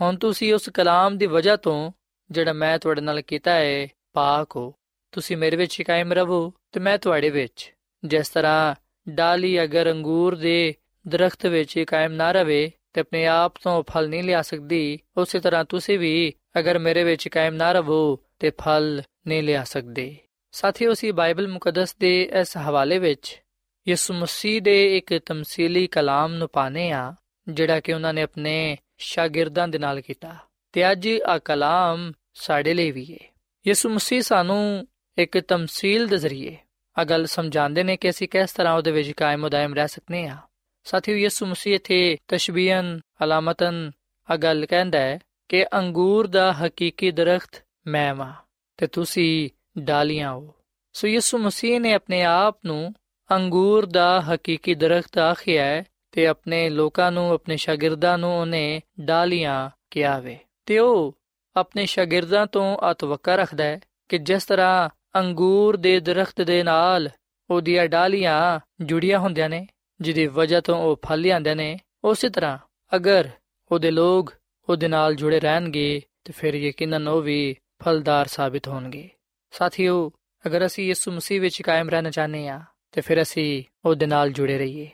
ਹੁਣ 0.00 0.16
ਤੁਸੀਂ 0.16 0.54
ਉਸ 0.54 0.68
ਕਲਾਮ 0.68 1.18
ਦੀ 1.18 1.26
ਵਜ੍ਹਾ 1.26 1.56
ਤੋਂ 1.56 1.92
ਜਿਹੜਾ 2.30 2.52
ਮੈਂ 2.52 2.78
ਤੁਹਾਡੇ 2.78 3.00
ਨਾਲ 3.00 3.20
ਕੀਤਾ 3.20 3.54
ਹੈ 3.54 3.88
ਪਾਕ 4.12 4.56
ਹੋ। 4.56 4.74
ਤੁਸੀਂ 5.12 5.36
ਮੇਰੇ 5.36 5.56
ਵਿੱਚ 5.56 5.82
ਕਾਇਮ 5.82 6.12
ਰਹੋ 6.12 6.52
ਤੇ 6.72 6.80
ਮੈਂ 6.80 6.98
ਤੁਹਾਡੇ 6.98 7.30
ਵਿੱਚ। 7.30 7.74
ਜਿਸ 8.04 8.28
ਤਰ੍ਹਾਂ 8.28 8.74
ਡਾਲੀ 9.08 9.62
ਅਗਰ 9.62 9.90
ਅੰਗੂਰ 9.90 10.36
ਦੇ 10.36 10.74
ਦਰਖਤ 11.08 11.46
ਵਿੱਚ 11.46 11.78
ਕਾਇਮ 11.78 12.12
ਨਾ 12.12 12.32
ਰਵੇ 12.32 12.70
ਤੇ 12.92 13.00
ਆਪਣੇ 13.00 13.26
ਆਪ 13.26 13.54
ਤੋਂ 13.62 13.82
ਫਲ 13.90 14.08
ਨਹੀਂ 14.08 14.22
ਲਿਆ 14.22 14.42
ਸਕਦੀ, 14.42 14.98
ਉਸੇ 15.16 15.40
ਤਰ੍ਹਾਂ 15.40 15.64
ਤੁਸੀਂ 15.64 15.98
ਵੀ 15.98 16.32
ਅਗਰ 16.58 16.78
ਮੇਰੇ 16.78 17.04
ਵਿੱਚ 17.04 17.28
ਕਾਇਮ 17.28 17.54
ਨਾ 17.54 17.72
ਰਹੋ 17.72 18.18
ਤੇ 18.38 18.52
ਫਲ 18.60 19.02
ਨਹੀਂ 19.26 19.42
ਲਿਆ 19.42 19.64
ਸਕਦੇ। 19.64 20.16
ਸਾਥੀਓ, 20.52 20.92
ਅਸੀਂ 20.92 21.12
ਬਾਈਬਲ 21.12 21.48
ਮੁਕੱਦਸ 21.48 21.96
ਦੇ 21.96 22.30
ਇਸ 22.40 22.56
ਹਵਾਲੇ 22.56 22.98
ਵਿੱਚ 22.98 23.42
ਯਿਸੂ 23.88 24.14
ਮਸੀਹ 24.14 24.62
ਦੇ 24.62 24.96
ਇੱਕ 24.96 25.18
ਤਮਸੀਲੀ 25.18 25.86
ਕਲਾਮ 25.86 26.34
ਨੂੰ 26.34 26.48
ਪਾਣੇ 26.48 26.92
ਆ 26.92 27.14
ਜਿਹੜਾ 27.48 27.80
ਕਿ 27.80 27.92
ਉਹਨਾਂ 27.92 28.14
ਨੇ 28.14 28.22
ਆਪਣੇ 28.22 28.76
ਸ਼ਾਗਿਰਦਾਂ 28.98 29.68
ਦੇ 29.68 29.78
ਨਾਲ 29.78 30.00
ਕੀਤਾ 30.00 30.36
ਤੇ 30.72 30.92
ਅੱਜ 30.92 31.08
ਆ 31.26 31.38
ਕਲਾਮ 31.38 32.12
ਸਾਡੇ 32.34 32.74
ਲਈ 32.74 32.90
ਵੀ 32.90 33.12
ਹੈ 33.12 33.34
ਯਿਸੂ 33.66 33.88
ਮਸੀਹ 33.88 34.22
ਸਾਨੂੰ 34.22 34.88
ਇੱਕ 35.18 35.38
ਤਮਸੀਲ 35.38 36.06
ਦੇ 36.06 36.18
ਜ਼ਰੀਏ 36.18 36.56
ਆ 36.98 37.04
ਗੱਲ 37.04 37.26
ਸਮਝਾਉਂਦੇ 37.26 37.82
ਨੇ 37.82 37.96
ਕਿ 37.96 38.10
ਅਸੀਂ 38.10 38.28
ਕਿਸ 38.28 38.52
ਤਰ੍ਹਾਂ 38.52 38.74
ਉਹਦੇ 38.74 38.90
ਵਿੱਚ 38.90 39.10
ਕਾਇਮ 39.10 39.44
ਉਦਾਇਮ 39.44 39.74
ਰਹਿ 39.74 39.88
ਸਕਨੇ 39.88 40.26
ਆ 40.26 40.36
ਸਾਥੀਓ, 40.84 41.16
ਯਿਸੂ 41.16 41.46
ਮਸੀਹ 41.46 41.74
ਇਥੇ 41.74 42.16
ਤਸ਼ਬੀਹਨ 42.28 43.00
ਅਲਾਮਤਨ 43.24 43.90
ਆ 44.30 44.36
ਗੱਲ 44.36 44.66
ਕਹਿੰਦਾ 44.66 44.98
ਹੈ 44.98 45.18
ਕਿ 45.48 45.66
ਅੰਗੂਰ 45.74 46.26
ਦਾ 46.26 46.52
ਹਕੀਕੀ 46.52 47.10
ਦਰਖਤ 47.10 47.64
ਮੈਂ 47.86 48.14
ਵਾਂ 48.14 48.32
ਤੇ 48.76 48.86
ਤੁਸੀਂ 48.86 49.50
ਡਾਲੀਆਂ 49.78 50.32
ਹੋ। 50.32 50.54
ਸੋ 50.92 51.08
ਯਿਸੂ 51.08 51.38
ਮਸੀਹ 51.38 51.80
ਨੇ 51.80 51.94
ਆਪਣੇ 51.94 52.22
ਆਪ 52.22 52.58
ਨੂੰ 52.66 52.94
ਅੰਗੂਰ 53.30 53.86
ਦਾ 53.86 54.20
ਹਕੀਕੀ 54.20 54.74
ਦਰਖਤ 54.74 55.18
ਆਖਿਆ 55.18 55.64
ਹੈ 55.64 55.84
ਤੇ 56.12 56.26
ਆਪਣੇ 56.26 56.70
ਲੋਕਾਂ 56.70 57.12
ਨੂੰ, 57.12 57.32
ਆਪਣੇ 57.32 57.56
ਸ਼ਾਗਿਰਦਾਂ 57.56 58.18
ਨੂੰ 58.18 58.40
ਉਹਨੇ 58.40 58.80
ਡਾਲੀਆਂ 59.00 59.70
ਕਿਹਾ 59.90 60.18
ਵੇ। 60.18 60.38
ਤੇ 60.66 60.78
ਉਹ 60.78 61.18
ਆਪਣੇ 61.56 61.86
ਸ਼ਾਗਿਰਦਾਂ 61.86 62.46
ਤੋਂ 62.46 62.78
ਅਤਵਕਾ 62.90 63.36
ਰੱਖਦਾ 63.36 63.64
ਹੈ 63.64 63.80
ਕਿ 64.08 64.18
ਜਿਸ 64.18 64.44
ਤਰ੍ਹਾਂ 64.44 64.88
ਅੰਗੂਰ 65.18 65.76
ਦੇ 65.76 66.00
ਦਰਖਤ 66.00 66.42
ਦੇ 66.42 66.62
ਨਾਲ 66.62 67.10
ਉਹਦੀਆਂ 67.50 67.86
ਡਾਲੀਆਂ 67.86 68.60
ਜੁੜੀਆਂ 68.80 69.18
ਹੁੰਦੀਆਂ 69.18 69.48
ਨੇ 69.48 69.66
ਜਿਹਦੀ 70.00 70.26
ਵਜ੍ਹਾ 70.26 70.60
ਤੋਂ 70.60 70.78
ਉਹ 70.78 71.00
ਫਲ 71.06 71.20
ਲਿਆਉਂਦੇ 71.20 71.54
ਨੇ, 71.54 71.78
ਉਸੇ 72.04 72.28
ਤਰ੍ਹਾਂ 72.28 72.58
ਅਗਰ 72.96 73.28
ਉਹਦੇ 73.72 73.90
ਲੋਕ 73.90 74.34
ਉਹਦੇ 74.68 74.88
ਨਾਲ 74.88 75.14
ਜੁੜੇ 75.14 75.40
ਰਹਿਣਗੇ, 75.40 76.02
ਤੇ 76.24 76.32
ਫਿਰ 76.32 76.54
ਯਕੀਨਨ 76.54 77.08
ਉਹ 77.08 77.22
ਵੀ 77.22 77.56
ਫਲਦਾਰ 77.84 78.26
ਸਾਬਿਤ 78.26 78.68
ਹੋਣਗੇ। 78.68 79.10
ਸਾਥੀਓ, 79.50 80.12
ਅਗਰ 80.46 80.66
ਅਸੀਂ 80.66 80.84
ਯਿਸੂ 80.84 81.12
ਮਸੀਹ 81.12 81.40
ਵਿੱਚ 81.40 81.62
ਕਾਇਮ 81.62 81.88
ਰਹਿਣਾ 81.88 82.10
ਚਾਹਨੇ 82.10 82.48
ਆ 82.48 82.60
ਤੇ 82.92 83.00
ਫਿਰ 83.00 83.22
ਅਸੀਂ 83.22 83.64
ਉਹਦੇ 83.84 84.06
ਨਾਲ 84.06 84.32
ਜੁੜੇ 84.32 84.58
ਰਹੀਏ। 84.58 84.90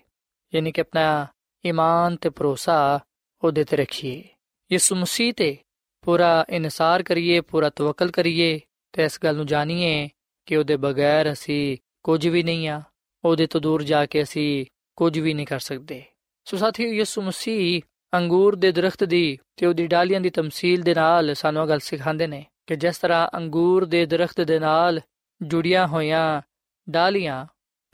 ਯਾਨੀ 0.54 0.72
ਕਿ 0.72 0.80
ਆਪਣਾ 0.80 1.26
ਈਮਾਨ 1.66 2.16
ਤੇ 2.16 2.30
ਭਰੋਸਾ 2.30 3.00
ਉਹਦੇ 3.44 3.64
ਤੇ 3.64 3.76
ਰੱਖੀਏ। 3.76 4.24
ਯਿਸੂ 4.72 4.96
ਮਸੀਹ 4.96 5.34
ਤੇ 5.34 5.56
ਪੂਰਾ 6.02 6.46
ਇਨਸਾਰ 6.48 7.02
ਕਰੀਏ, 7.02 7.40
ਪੂਰਾ 7.40 7.70
ਤਵਕਲ 7.70 8.10
ਕਰੀਏ, 8.10 8.60
ਤੇ 8.92 9.04
ਇਸ 9.04 9.18
ਗੱਲ 9.24 9.36
ਨੂੰ 9.36 9.46
ਜਾਣੀਏ 9.46 10.08
ਕਿ 10.46 10.56
ਉਹਦੇ 10.56 10.76
ਬਗੈਰ 10.76 11.32
ਅਸੀਂ 11.32 11.76
ਕੁਝ 12.02 12.28
ਵੀ 12.28 12.42
ਨਹੀਂ 12.42 12.68
ਆ 12.68 12.82
ਉਹਦੇ 13.24 13.46
ਤੋਂ 13.46 13.60
ਦੂਰ 13.60 13.82
ਜਾ 13.82 14.06
ਕੇ 14.06 14.22
ਅਸੀਂ 14.22 14.66
ਕੁਝ 14.98 15.18
ਵੀ 15.18 15.34
ਨਹੀਂ 15.34 15.46
ਕਰ 15.46 15.58
ਸਕਦੇ। 15.58 16.04
ਸੋ 16.44 16.56
ਸਾਥੀਓ, 16.56 16.92
ਯਿਸੂ 16.92 17.22
ਮਸੀਹ 17.22 17.82
ਅੰਗੂਰ 18.14 18.56
ਦੇ 18.56 18.72
ਦਰਖਤ 18.72 19.04
ਦੀ 19.04 19.38
ਤੇ 19.56 19.66
ਉਹਦੀ 19.66 19.86
ਡਾਲੀਆਂ 19.86 20.20
ਦੀ 20.20 20.30
ਤਮਸੀਲ 20.30 20.82
ਦੇ 20.82 20.94
ਨਾਲ 20.94 21.34
ਸਾਨੂੰ 21.34 21.62
ਇਹ 21.62 21.68
ਗੱਲ 21.68 21.78
ਸਿਖਾਉਂਦੇ 21.78 22.26
ਨੇ 22.26 22.46
ਕਿ 22.66 22.76
ਜਿਸ 22.76 22.98
ਤਰ੍ਹਾਂ 22.98 23.30
ਅੰਗੂਰ 23.36 23.84
ਦੇ 23.84 24.06
ਦਰਖਤ 24.06 24.40
ਦੇ 24.40 24.58
ਨਾਲ 24.58 25.00
ਜੁੜੀਆਂ 25.42 25.86
ਹੋਈਆਂ 25.86 26.42
ਡਾਲੀਆਂ 26.90 27.46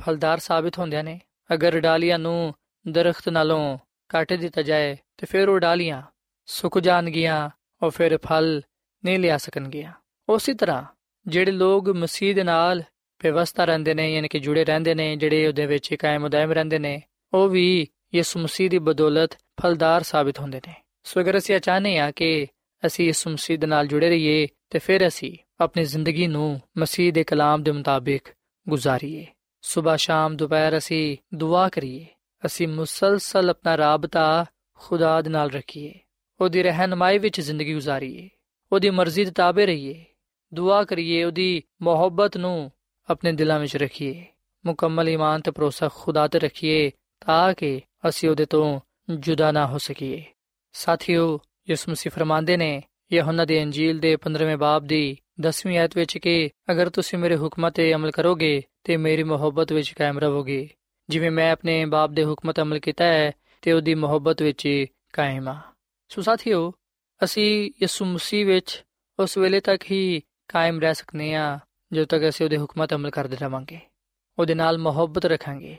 ਫਲਦਾਰ 0.02 0.38
ਸਾਬਿਤ 0.38 0.78
ਹੁੰਦੀਆਂ 0.78 1.04
ਨੇ। 1.04 1.20
ਅਗਰ 1.54 1.80
ਡਾਲੀਆਂ 1.80 2.18
ਨੂੰ 2.18 2.54
ਦਰਖਤ 2.88 3.28
ਨਾਲੋਂ 3.28 3.78
ਕੱਟ 4.08 4.32
ਦਿੱਤਾ 4.32 4.62
ਜਾਏ, 4.62 4.96
ਤੇ 5.16 5.26
ਫਿਰ 5.26 5.48
ਉਹ 5.48 5.58
ਡਾਲੀਆਂ 5.58 6.02
ਸੁੱਕ 6.46 6.78
ਜਾਣਗੀਆਂ 6.78 7.50
ਔਰ 7.82 7.90
ਫਿਰ 7.90 8.18
ਫਲ 8.18 8.62
ਨਹੀਂ 9.04 9.18
ਲਿਆ 9.18 9.38
ਸਕਣਗੀਆਂ। 9.38 9.92
ਉਸੇ 10.28 10.54
ਤਰ੍ਹਾਂ 10.54 10.84
ਜਿਹੜੇ 11.26 11.52
ਲੋਕ 11.52 11.88
ਮਸੀਹ 11.88 12.34
ਦੇ 12.34 12.44
ਨਾਲ 12.44 12.82
ਵਿਵਸਥਾ 13.22 13.64
ਰਹਿੰਦੇ 13.64 13.94
ਨੇ, 13.94 14.14
ਯਾਨੀ 14.14 14.28
ਕਿ 14.28 14.38
ਜੁੜੇ 14.38 14.64
ਰਹਿੰਦੇ 14.64 14.94
ਨੇ, 14.94 15.16
ਜਿਹੜੇ 15.16 15.46
ਉਹਦੇ 15.46 15.66
ਵਿੱਚ 15.66 15.94
ਕਾਇਮ 15.94 16.24
ਉਦਾਇਮ 16.24 16.52
ਰਹਿੰਦੇ 16.52 16.78
ਨੇ, 16.78 17.02
ਉਹ 17.34 17.48
ਵੀ 17.48 17.88
ਯਿਸੂ 18.14 18.40
ਮਸੀਹ 18.40 18.70
ਦੀ 18.70 18.78
ਬਦੌਲਤ 18.78 19.30
ਫਲਦਾਰ 19.32 20.02
ਸਾਬਿਤ 20.02 20.40
ਹੁੰਦੇ 20.40 20.60
ਨੇ। 20.68 20.74
ਸੋ 21.02 21.20
ਅਗਰ 21.20 21.38
ਅਸੀਂ 21.38 21.60
ਚਾਹਨੇ 21.60 21.98
ਆ 21.98 22.10
ਕਿ 22.10 22.46
ਅਸੀਂ 22.86 23.06
ਯਿਸੂ 23.06 23.30
ਮਸੀਹ 23.30 23.58
ਦੇ 23.58 23.66
ਨਾਲ 23.66 23.86
ਜੁੜੇ 23.86 24.08
ਰਹੀਏ, 24.08 24.48
ਤੇ 24.70 24.78
ਫਿਰ 24.78 25.06
ਅਸੀਂ 25.06 25.36
ਆਪਣੀ 25.60 25.84
ਜ਼ਿੰਦਗੀ 25.84 26.26
ਨੂੰ 26.26 26.60
ਮਸੀਹ 26.78 27.12
ਦੇ 27.12 27.24
ਕਲਾਮ 27.24 27.62
ਦੇ 27.62 27.72
ਮੁਤਾਬਿਕ 27.72 28.28
ਗੁਜ਼ਾਰੀਏ। 28.68 29.26
ਸਵੇਰ 29.62 29.96
ਸ਼ਾਮ 29.96 30.36
ਦੁਪਹਿਰ 30.36 30.78
ਅਸੀਂ 30.78 31.16
ਦੁਆ 31.34 31.68
ਕਰੀਏ, 31.68 32.06
ਅਸੀਂ 32.46 32.68
ਮੁਸਲਸਲ 32.68 33.50
ਆਪਣਾ 33.50 33.76
ਰਾਬਤਾ 33.76 34.44
ਖੁਦਾ 34.74 35.22
ਦੇ 35.22 35.30
ਨਾਲ 35.30 35.50
ਰੱਖੀਏ, 35.50 35.94
ਉਹਦੀ 36.40 36.62
ਰਹਿਨਮਾਈ 36.62 37.18
ਵਿੱਚ 37.18 37.40
ਜ਼ਿੰਦਗੀ 37.40 37.74
ਗੁਜ਼ਾਰੀਏ, 37.74 38.28
ਉਹਦੀ 38.72 38.90
ਮਰਜ਼ੀ 38.90 39.24
ਦੇ 39.24 39.30
ਤਾਬੇ 39.30 39.66
ਰਹੀਏ, 39.66 40.04
ਦੁਆ 40.54 40.84
ਕਰੀਏ, 40.84 41.24
ਉਹਦੀ 41.24 41.62
ਮੁਹੱਬਤ 41.82 42.36
ਨੂੰ 42.36 42.72
ਆਪਣੇ 43.10 43.32
ਦਿਲਾਂ 43.32 43.60
ਵਿੱਚ 43.60 43.76
ਰੱਖੀਏ। 43.76 44.26
ਮੁਕੰਮਲ 44.66 45.08
ਈਮਾਨ 45.08 45.40
ਤੇ 45.40 45.50
ਭਰੋਸਾ 45.50 45.88
ਖੁਦਾ 45.94 46.28
ਤੇ 46.28 46.38
ਰੱਖੀਏ 46.38 46.90
ਤਾਂ 47.26 47.54
ਕਿ 47.54 47.80
ਅਸੀਂ 48.08 48.30
ਉਹਦੇ 48.30 48.44
ਤੋਂ 48.44 48.80
ਜੁਦਾ 49.10 49.52
ਨਾ 49.52 49.66
ਹੋ 49.66 49.78
ਸਕੀਏ। 49.78 50.24
ਸਾਥੀਓ, 50.72 51.40
ਯਿਸੂ 51.70 51.92
ਮਸੀਹ 51.92 52.10
ਫਰਮਾਉਂਦੇ 52.10 52.56
ਨੇ, 52.56 52.82
ਯਹੋਨਾ 53.12 53.44
ਦੀ 53.44 53.62
ਅੰਜੀਲ 53.62 53.98
ਦੇ 53.98 54.16
15ਵੇਂ 54.16 54.56
ਬਾਬ 54.56 54.84
ਦੀ 54.84 55.16
10ਵੀਂ 55.40 55.78
ਆਇਤ 55.78 55.96
ਵਿੱਚ 55.96 56.18
ਕਿ 56.18 56.50
ਅਗਰ 56.70 56.90
ਤੁਸੀਂ 56.90 57.18
ਮੇਰੇ 57.18 57.36
ਹੁਕਮਾਂ 57.36 57.70
ਤੇ 57.70 57.94
ਅਮਲ 57.94 58.10
ਕਰੋਗੇ 58.10 58.62
ਤੇ 58.84 58.96
ਮੇਰੀ 58.96 59.22
ਮੁਹੱਬਤ 59.22 59.72
ਵਿੱਚ 59.72 59.92
ਕਾਇਮ 59.92 60.18
ਰਹੋਗੇ। 60.18 60.68
ਜਿਵੇਂ 61.08 61.30
ਮੈਂ 61.30 61.52
ਆਪਣੇ 61.52 61.84
ਬਾਪ 61.84 62.10
ਦੇ 62.10 62.24
ਹੁਕਮਾਂ 62.24 62.54
ਤੇ 62.54 62.62
ਅਮਲ 62.62 62.78
ਕੀਤਾ 62.78 63.04
ਹੈ 63.04 63.32
ਤੇ 63.62 63.72
ਉਹਦੀ 63.72 63.94
ਮੁਹੱਬਤ 63.94 64.42
ਵਿੱਚ 64.42 64.86
ਕਾਇਮ 65.12 65.48
ਆ। 65.48 65.60
ਸੋ 66.08 66.22
ਸਾਥੀਓ, 66.22 66.72
ਅਸੀਂ 67.24 67.70
ਯਿਸੂ 67.82 68.04
ਮਸੀਹ 68.04 68.46
ਵਿੱਚ 68.46 68.84
ਉਸ 69.18 69.38
ਵੇਲੇ 69.38 69.60
ਤੱਕ 69.60 69.90
ਹੀ 69.90 70.22
ਕਾਇਮ 70.48 70.80
ਰਹਿ 70.80 70.94
ਸਕਨੇ 70.94 71.34
ਆ। 71.34 71.58
ਜਦੋਂ 71.94 72.06
ਤੱਕ 72.06 72.28
ਅਸੀਂ 72.28 72.46
ਉਹਦੇ 72.46 72.58
ਹੁਕਮਾਂ 72.58 72.86
ਤੇ 72.86 72.96
ਅਮਲ 72.96 73.10
ਕਰਦੇ 73.10 73.36
ਰਵਾਂਗੇ, 73.42 73.80
ਉਹਦੇ 74.38 74.54
ਨਾਲ 74.54 74.78
ਮੁਹੱਬਤ 74.78 75.26
ਰੱਖਾਂਗੇ, 75.26 75.76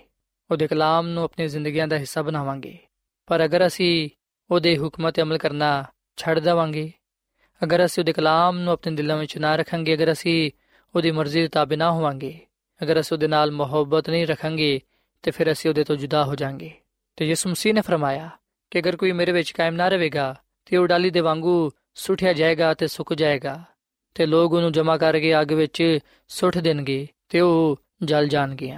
ਉਹਦੇ 0.52 0.68
ਕਲਾਮ 0.68 1.08
ਨੂੰ 1.08 1.24
ਆਪਣੀ 1.24 1.48
ਜ਼ਿੰਦਗੀਆਂ 1.48 1.88
ਦਾ 1.88 1.98
ਹਿੱਸਾ 1.98 2.22
ਬਣਾਵਾਂਗੇ। 2.22 2.78
ਪਰ 3.26 3.46
ਅਗਰ 3.46 3.68
ਅਸੀਂ 3.68 4.10
ਉਹਦੇ 4.52 4.78
ਹੁਕਮਾਂ 4.78 5.12
ਤੇ 5.12 5.22
ਅਮਲ 5.22 5.38
ਕਰਨਾ 5.38 5.86
ਛੱਡ 6.18 6.40
ਦੇਵਾਂਗੇ, 6.40 6.92
ਅਗਰ 7.64 7.86
ਅਸੀਂ 7.86 8.02
ਉਹਦੇ 8.02 8.14
ਕਲਾਮ 8.14 8.58
ਨੂੰ 8.58 8.74
ਆਪਣੇ 8.74 8.96
ਦਿਲਾਂ 8.96 9.18
ਵਿੱਚ 9.18 9.38
ਨਾ 9.38 9.56
ਰੱਖਾਂਗੇ, 9.56 9.94
ਅਗਰ 9.94 10.12
ਅਸੀਂ 10.12 10.52
ਉਹਦੀ 10.96 11.12
ਮਰਜ਼ੀ 11.12 11.42
ਦੇ 11.42 11.48
ਤਾਬੇ 11.48 11.76
ਨਾ 11.76 11.92
ਹੋਵਾਂਗੇ, 11.92 12.40
ਅਗਰ 12.84 13.00
ਅਸੀਂ 13.00 13.18
ਉਹਦੇ 13.18 13.28
ਨਾਲ 13.28 13.52
ਮੁਹੱਬਤ 13.52 14.10
ਨਹੀਂ 14.10 14.28
ਰੱਖਾਂਗੇ, 14.28 14.82
ਤੇ 15.24 15.32
ਫਿਰ 15.32 15.52
ਅਸੀਂ 15.52 15.70
ਉਹਦੇ 15.70 15.84
ਤੋਂ 15.84 15.96
ਜੁਦਾ 15.96 16.26
ਹੋ 16.26 16.36
ਜਾਾਂਗੇ। 16.36 16.72
ਤੇ 17.16 17.26
ਯਿਸੂ 17.26 17.50
ਮਸੀਹ 17.50 17.74
ਨੇ 17.74 17.82
ਫਰਮਾਇਆ 17.82 18.30
ਕਿ 18.72 18.80
ਅਗਰ 18.80 18.96
ਕੋਈ 18.96 19.12
ਮੇਰੇ 19.12 19.32
ਵਿੱਚ 19.32 19.52
ਕਾਇਮ 19.52 19.76
ਨਾ 19.76 19.88
ਰਹੇਗਾ, 19.88 20.36
ਤੇ 20.66 20.78
ਉਹ 20.78 20.88
ਡਾਲੀ 20.88 21.10
ਦੇ 21.10 21.20
ਵਾਂਗੂ 21.20 21.72
ਸੁੱਟਿਆ 21.94 22.34
ਜਾਏਗਾ 22.34 22.74
ਤੇ 22.74 22.88
ਸੁੱਕ 22.88 23.14
ਜਾਏਗਾ। 23.14 23.64
ਤੇ 24.16 24.26
ਲੋਕ 24.26 24.54
ਉਹਨੂੰ 24.54 24.72
ਜਮਾ 24.72 24.98
ਕਰਕੇ 24.98 25.42
ਅੱਗ 25.42 25.52
ਵਿੱਚ 25.52 26.00
ਸੁੱਟ 26.28 26.58
ਦੇਣਗੇ 26.58 27.08
ਤੇ 27.30 27.40
ਉਹ 27.40 27.80
ਜਲ 28.04 28.28
ਜਾਣਗੇ 28.28 28.78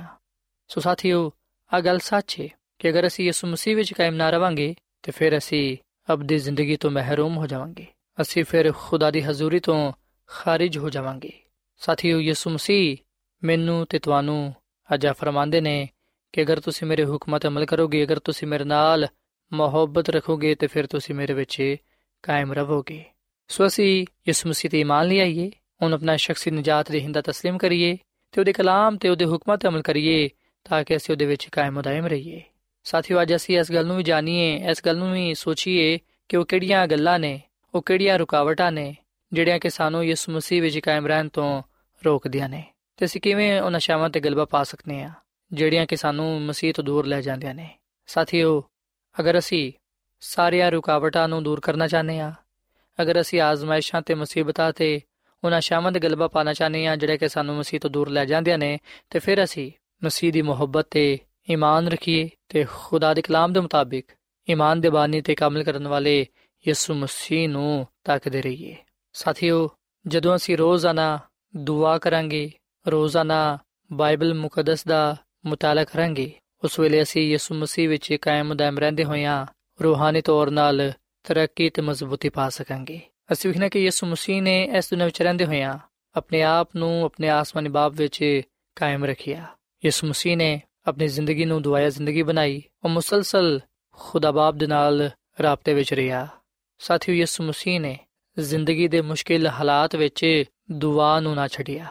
ਸੋ 0.68 0.82
ਸਾਥੀਓ 0.82 1.32
ਆ 1.74 1.80
ਗੱਲ 1.80 2.00
ਸੱਚ 2.00 2.40
ਹੈ 2.40 2.48
ਕਿ 2.80 2.90
ਅਗਰ 2.90 3.08
ਅਸੀਂ 3.08 3.26
ਯਿਸੂ 3.26 3.48
ਮਸੀਹ 3.48 3.76
ਵਿੱਚ 3.76 3.94
ਕਾਇਮ 3.94 4.16
ਨਾ 4.16 4.30
ਰਵਾਂਗੇ, 4.30 4.76
ਤੇ 5.04 5.12
ਫਿਰ 5.12 5.38
ਅਸੀਂ 5.38 5.78
ਅਬਦੀ 6.14 6.38
ਜ਼ਿੰਦਗੀ 6.38 6.76
ਤੋਂ 6.76 6.92
ਮਹਿਰੂਮ 6.92 7.38
ਹੋ 7.38 7.48
ਜਾਵਾਂਗੇ। 7.48 7.86
ਅਸੀਂ 8.22 8.44
ਫਿਰ 8.44 8.72
ਖੁਦਾ 8.72 9.12
ਦੀ 9.12 9.22
ਹਜ਼ੂਰੀ 9.22 9.60
ਤੋਂ 9.60 9.94
ਖਾਰਜ 10.28 10.78
ਹੋ 10.78 10.90
ਜਾਵਾਂਗੇ। 10.90 11.32
ਸਾਥੀਓ, 11.78 12.20
ਯਿਸੂ 12.20 12.50
ਮਸੀਹ 12.50 12.98
ਮੈਨੂੰ 13.44 13.86
ਤੇ 13.86 14.00
ਤੁਹਾਨੂੰ 14.00 14.56
ਅਜਾ 14.96 15.14
ਫਰਮਾਉਂਦੇ 15.14 15.62
ਨੇ 15.62 15.90
ਕਿ 16.34 16.42
ਅਗਰ 16.42 16.60
ਤੁਸੀਂ 16.60 16.88
ਮੇਰੇ 16.88 17.06
ਹੁਕਮਾਂ 17.06 17.40
ਤੇ 17.40 17.48
ਅਮਲ 17.48 17.66
ਕਰੋਗੇ, 17.66 18.04
ਅਗਰ 18.04 18.20
ਤੁਸੀਂ 18.20 18.48
ਮੇਰੇ 18.48 18.64
ਨਾਲ 18.64 19.08
ਮੁਹੱਬਤ 19.54 20.10
ਰੱਖੋਗੇ, 20.10 20.56
ਤੇ 20.56 20.68
ਫਿਰ 20.68 20.88
ਤੁਸੀਂ 20.88 21.16
ਮੇਰੇ 21.16 21.34
ਵਿੱਚ 21.34 21.76
ਕਾਇਮ 22.24 22.54
ਰਹੋਗੇ। 22.54 23.06
ਸੋ 23.51 23.67
ਅਸੀਂ 23.67 24.07
ਯਿਸੂ 24.29 24.49
ਮਸੀਹ 24.49 24.71
ਤੇ 24.71 24.81
ਇਮਾਨ 24.81 25.07
ਲਿਆਈਏ 25.07 25.51
ਉਹਨ 25.81 25.95
ਆਪਣਾ 25.95 26.17
ਸ਼ਖਸੀ 26.17 26.51
ਨਜਾਤ 26.51 26.91
ਦੇ 26.93 27.01
ਹਿੰਦਾ 27.01 27.21
تسلیم 27.21 27.57
ਕਰੀਏ 27.59 27.97
ਤੇ 28.35 28.41
ਉਹਦੇ 28.41 28.53
ਕਲਾਮ 28.53 28.97
ਤੇ 28.97 29.09
ਉਹਦੇ 29.09 29.25
ਹੁਕਮਾਂ 29.25 29.57
ਤੇ 29.59 29.69
ਅਮਲ 29.69 29.83
ਕਰੀਏ 29.83 30.29
ਤਾਂ 30.67 30.83
ਕਿ 30.85 30.97
ਅਸੀਂ 30.97 31.13
ਉਹਦੇ 31.15 31.27
ਵਿੱਚ 31.27 31.49
ਕਾਇਮ 31.49 31.79
ਉਦਾਇਮ 31.79 32.07
ਰਹੀਏ 32.07 32.43
ਸਾਥੀਓ 32.87 33.21
ਅੱਜ 33.23 33.35
ਅਸੀਂ 33.35 33.59
ਇਸ 33.59 33.73
ਗੱਲ 33.73 33.87
ਨੂੰ 33.87 33.97
ਵੀ 33.97 34.03
ਜਾਣੀਏ 34.03 34.55
ਇਸ 34.71 34.83
ਗੱਲ 34.87 34.97
ਨੂੰ 34.97 35.13
ਵੀ 35.13 35.35
ਸੋਚੀਏ 35.35 35.99
ਕਿ 36.31 36.37
ਉਹ 36.37 36.45
ਕਿਹੜੀਆਂ 36.45 36.87
ਗੱਲਾਂ 36.87 37.19
ਨੇ 37.19 37.41
ਉਹ 37.75 37.83
ਕਿਹੜੀਆਂ 37.83 38.19
ਰੁਕਾਵਟਾਂ 38.19 38.71
ਨੇ 38.73 38.95
ਜਿਹੜੀਆਂ 39.33 39.59
ਕਿ 39.59 39.71
ਸਾਨੂੰ 39.71 40.05
ਯਿਸੂ 40.05 40.33
ਮਸੀਹ 40.33 40.63
ਵਿੱਚ 40.63 40.79
ਕਾਇਮ 40.79 41.07
ਰਹਿਣ 41.07 41.29
ਤੋਂ 41.29 41.63
ਰੋਕਦੀਆਂ 42.03 42.49
ਨੇ 42.49 42.63
ਤੇ 42.99 43.05
ਅਸੀਂ 43.05 43.21
ਕਿਵੇਂ 43.21 43.61
ਉਹਨਾਂ 43.61 43.81
ਸ਼ਾਵਾਂ 43.81 44.09
ਤੇ 44.11 44.21
ਗਲਬਾ 44.21 44.45
ਪਾ 44.45 44.63
ਸਕਨੇ 44.65 45.03
ਆ 45.03 45.11
ਜਿਹੜੀਆਂ 45.51 45.87
ਕਿ 45.87 45.97
ਸਾਨੂੰ 45.97 46.41
ਮਸੀਹ 46.43 46.73
ਤੋਂ 46.75 46.85
ਦੂਰ 46.85 47.07
ਲੈ 47.07 47.21
ਜਾਂਦੀਆਂ 47.21 47.55
ਨੇ 47.55 47.69
ਸਾਥੀਓ 48.09 48.61
ਅਗਰ 49.17 49.39
ਅਸੀਂ 49.39 49.73
ਸਾਰੀਆਂ 50.23 50.71
ਰੁਕਾਵਟਾਂ 50.71 51.29
ਨੂੰ 51.29 51.43
ਦੂਰ 51.43 51.61
ਕਰਨਾ 51.61 51.87
ਚਾਹੁੰਦੇ 51.89 52.19
ਆ 52.21 52.33
ਅਗਰ 53.02 53.22
ਅਸੀਂ 53.22 53.42
ਆਜ਼ਮਾਇਸ਼ਾਂ 53.42 54.02
ਤੇ 54.02 54.14
ਮੁਸੀਬਤਾਂ 54.14 54.74
ਤੇ 54.74 55.02
ਉਹਨਾਂ 55.44 55.62
ਸ਼ਾਮਾਂ 55.62 55.92
ਦੇ 55.92 56.00
ਗਲਬਾ 56.00 56.28
ਪਾਣਾ 56.28 56.54
ਚਾਹੁੰਦੇ 56.54 56.88
ਆ 56.88 56.96
ਜਿਹੜੇ 56.96 57.18
ਕਿ 57.18 57.30
ਸਾਨੂੰ 57.30 57.56
ਮਸੀਹ 57.56 57.80
ਤੋਂ 57.80 57.90
ਦੂਰ 57.90 58.10
ਲੈ 58.10 58.26
ਜਾਂਦੀਆਂ 58.26 58.58
ਨੇ, 58.58 58.80
ਤੇ 59.10 59.20
ਫਿਰ 59.20 59.44
ਅਸੀਂ 59.44 59.72
ਮਸੀਹ 60.04 60.34
ਦੀ 60.34 60.42
ਮੁਹੱਬਤ 60.42 60.88
ਤੇ 60.92 61.20
ਈਮਾਨ 61.50 61.88
ਰੱਖੀਏ 61.88 62.30
ਤੇ 62.50 62.66
ਖੁਦਾ 62.74 63.14
ਦੇ 63.14 63.22
ਕਲਾਮ 63.22 63.54
ਦੇ 63.54 63.60
ਮੁਤਾਬਿਕ 63.60 64.12
ਈਮਾਨ 64.50 64.82
ਦੇ 64.82 64.90
ਬਾਨੀ 64.90 65.22
ਤੇ 65.22 65.36
ਕਾਮਲ 65.36 65.64
ਕਰਨ 65.64 65.88
ਵਾਲੇ 65.88 66.28
ਯਿਸੂ 66.68 66.94
ਮਸੀਹ 66.94 67.50
ਨੂੰ 67.50 67.88
ਤੱਕਦੇ 68.04 68.42
ਰਹੀਏ। 68.42 68.76
ਸਾਥੀਓ, 69.14 69.70
ਜਦੋਂ 70.08 70.36
ਅਸੀਂ 70.36 70.58
ਰੋਜ਼ਾਨਾ 70.58 71.20
ਦੁਆ 71.56 71.98
ਕਰਾਂਗੇ, 71.98 72.52
ਰੋਜ਼ਾਨਾ 72.88 73.58
ਬਾਈਬਲ 73.94 74.34
ਮੁਕੱਦਸ 74.34 74.84
ਦਾ 74.84 75.16
ਮਤਾਲਾ 75.46 75.84
ਕਰਾਂਗੇ, 75.84 76.32
ਉਸ 76.64 76.80
ਵੇਲੇ 76.80 77.02
ਅਸੀਂ 77.02 77.22
ਯਿਸੂ 77.22 77.56
ਮਸੀਹ 77.56 77.90
ਵਿੱਚ 77.90 78.14
ਕਾਇਮ 78.14 78.54
ਦਮ 78.54 78.80
ਰਹਿੰਦੇ 78.80 79.04
ਹੋਇਆਂ 79.04 79.46
ਰੂਹਾਨੀ 79.84 80.22
ਤੌਰ 80.22 80.48
'ਤੇ 80.48 80.92
ਤਰੱਕੀ 81.28 81.70
ਤੇ 81.70 81.82
ਮਜ਼ਬੂਤੀ 81.82 82.30
ਪਾ 82.30 82.50
ਸਕਾਂਗੇ। 82.50 83.00
ਅਸੀਂ 83.32 83.50
ਵਿਖਣਾ 83.50 83.70
ਕਿ 83.70 83.80
ਯਿਸੂ 83.80 84.08
ਮਸੀਹ 84.08 84.42
ਨੇ 84.42 84.70
ਇਸ 84.78 84.90
ਦੁਨੀਆਂ 84.90 85.08
ਵਿੱਚ 85.08 85.22
ਰਹਿੰਦੇ 85.22 85.46
ਹੋਇਆਂ 85.46 85.80
ਆਪਣੇ 86.16 86.42
ਆਪ 86.42 86.70
ਨੂੰ 86.76 87.06
ਆਪਣੇ 87.06 87.30
ਆਸਮਾਨੀ 87.30 87.70
ਬਾਪ 87.70 87.92
ਵਿੱਚ 87.92 88.42
ਕਾਇਮ 88.76 89.06
ਰੱਖਿਆ। 89.06 89.46
ਯਿਸੂ 89.86 90.08
ਮਸੀਹ 90.08 90.38
ਨੇ 90.38 90.62
ਆਪਣੀ 90.88 91.08
ਜ਼ਿੰਦਗੀ 91.08 91.46
ਨੂੰ 91.46 91.62
ਦੁਆਇਆ 91.62 91.90
ਜ਼ਿੰਦਗੀ 91.90 92.22
ਬਣਾਈ 92.22 92.62
ਉਹ 92.84 92.90
ਮੁਸਲਸਲ 92.90 93.60
ਖੁਦਾ 93.92 94.32
ਬਾਪ 94.32 94.56
ਦੇ 94.56 94.68
ਨਾਲ 94.68 95.10
ਰਾਬਤੇ 95.42 95.74
ਵਿੱਚ 95.74 95.94
ਰਿਹਾ। 95.94 96.28
ਸਾਥੀਓ, 96.80 97.16
ਯਿਸੂ 97.16 97.44
ਮਸੀਹ 97.44 97.80
ਨੇ 97.80 98.00
ਜ਼ਿੰਦਗੀ 98.40 98.88
ਦੇ 98.88 99.02
ਮੁਸ਼ਕਿਲ 99.02 99.48
ਹਾਲਾਤ 99.48 99.96
ਵਿੱਚ 99.96 100.44
ਦੁਆ 100.72 101.20
ਨੂੰ 101.20 101.36
ਨਾ 101.36 101.48
ਛੱਡਿਆ। 101.48 101.86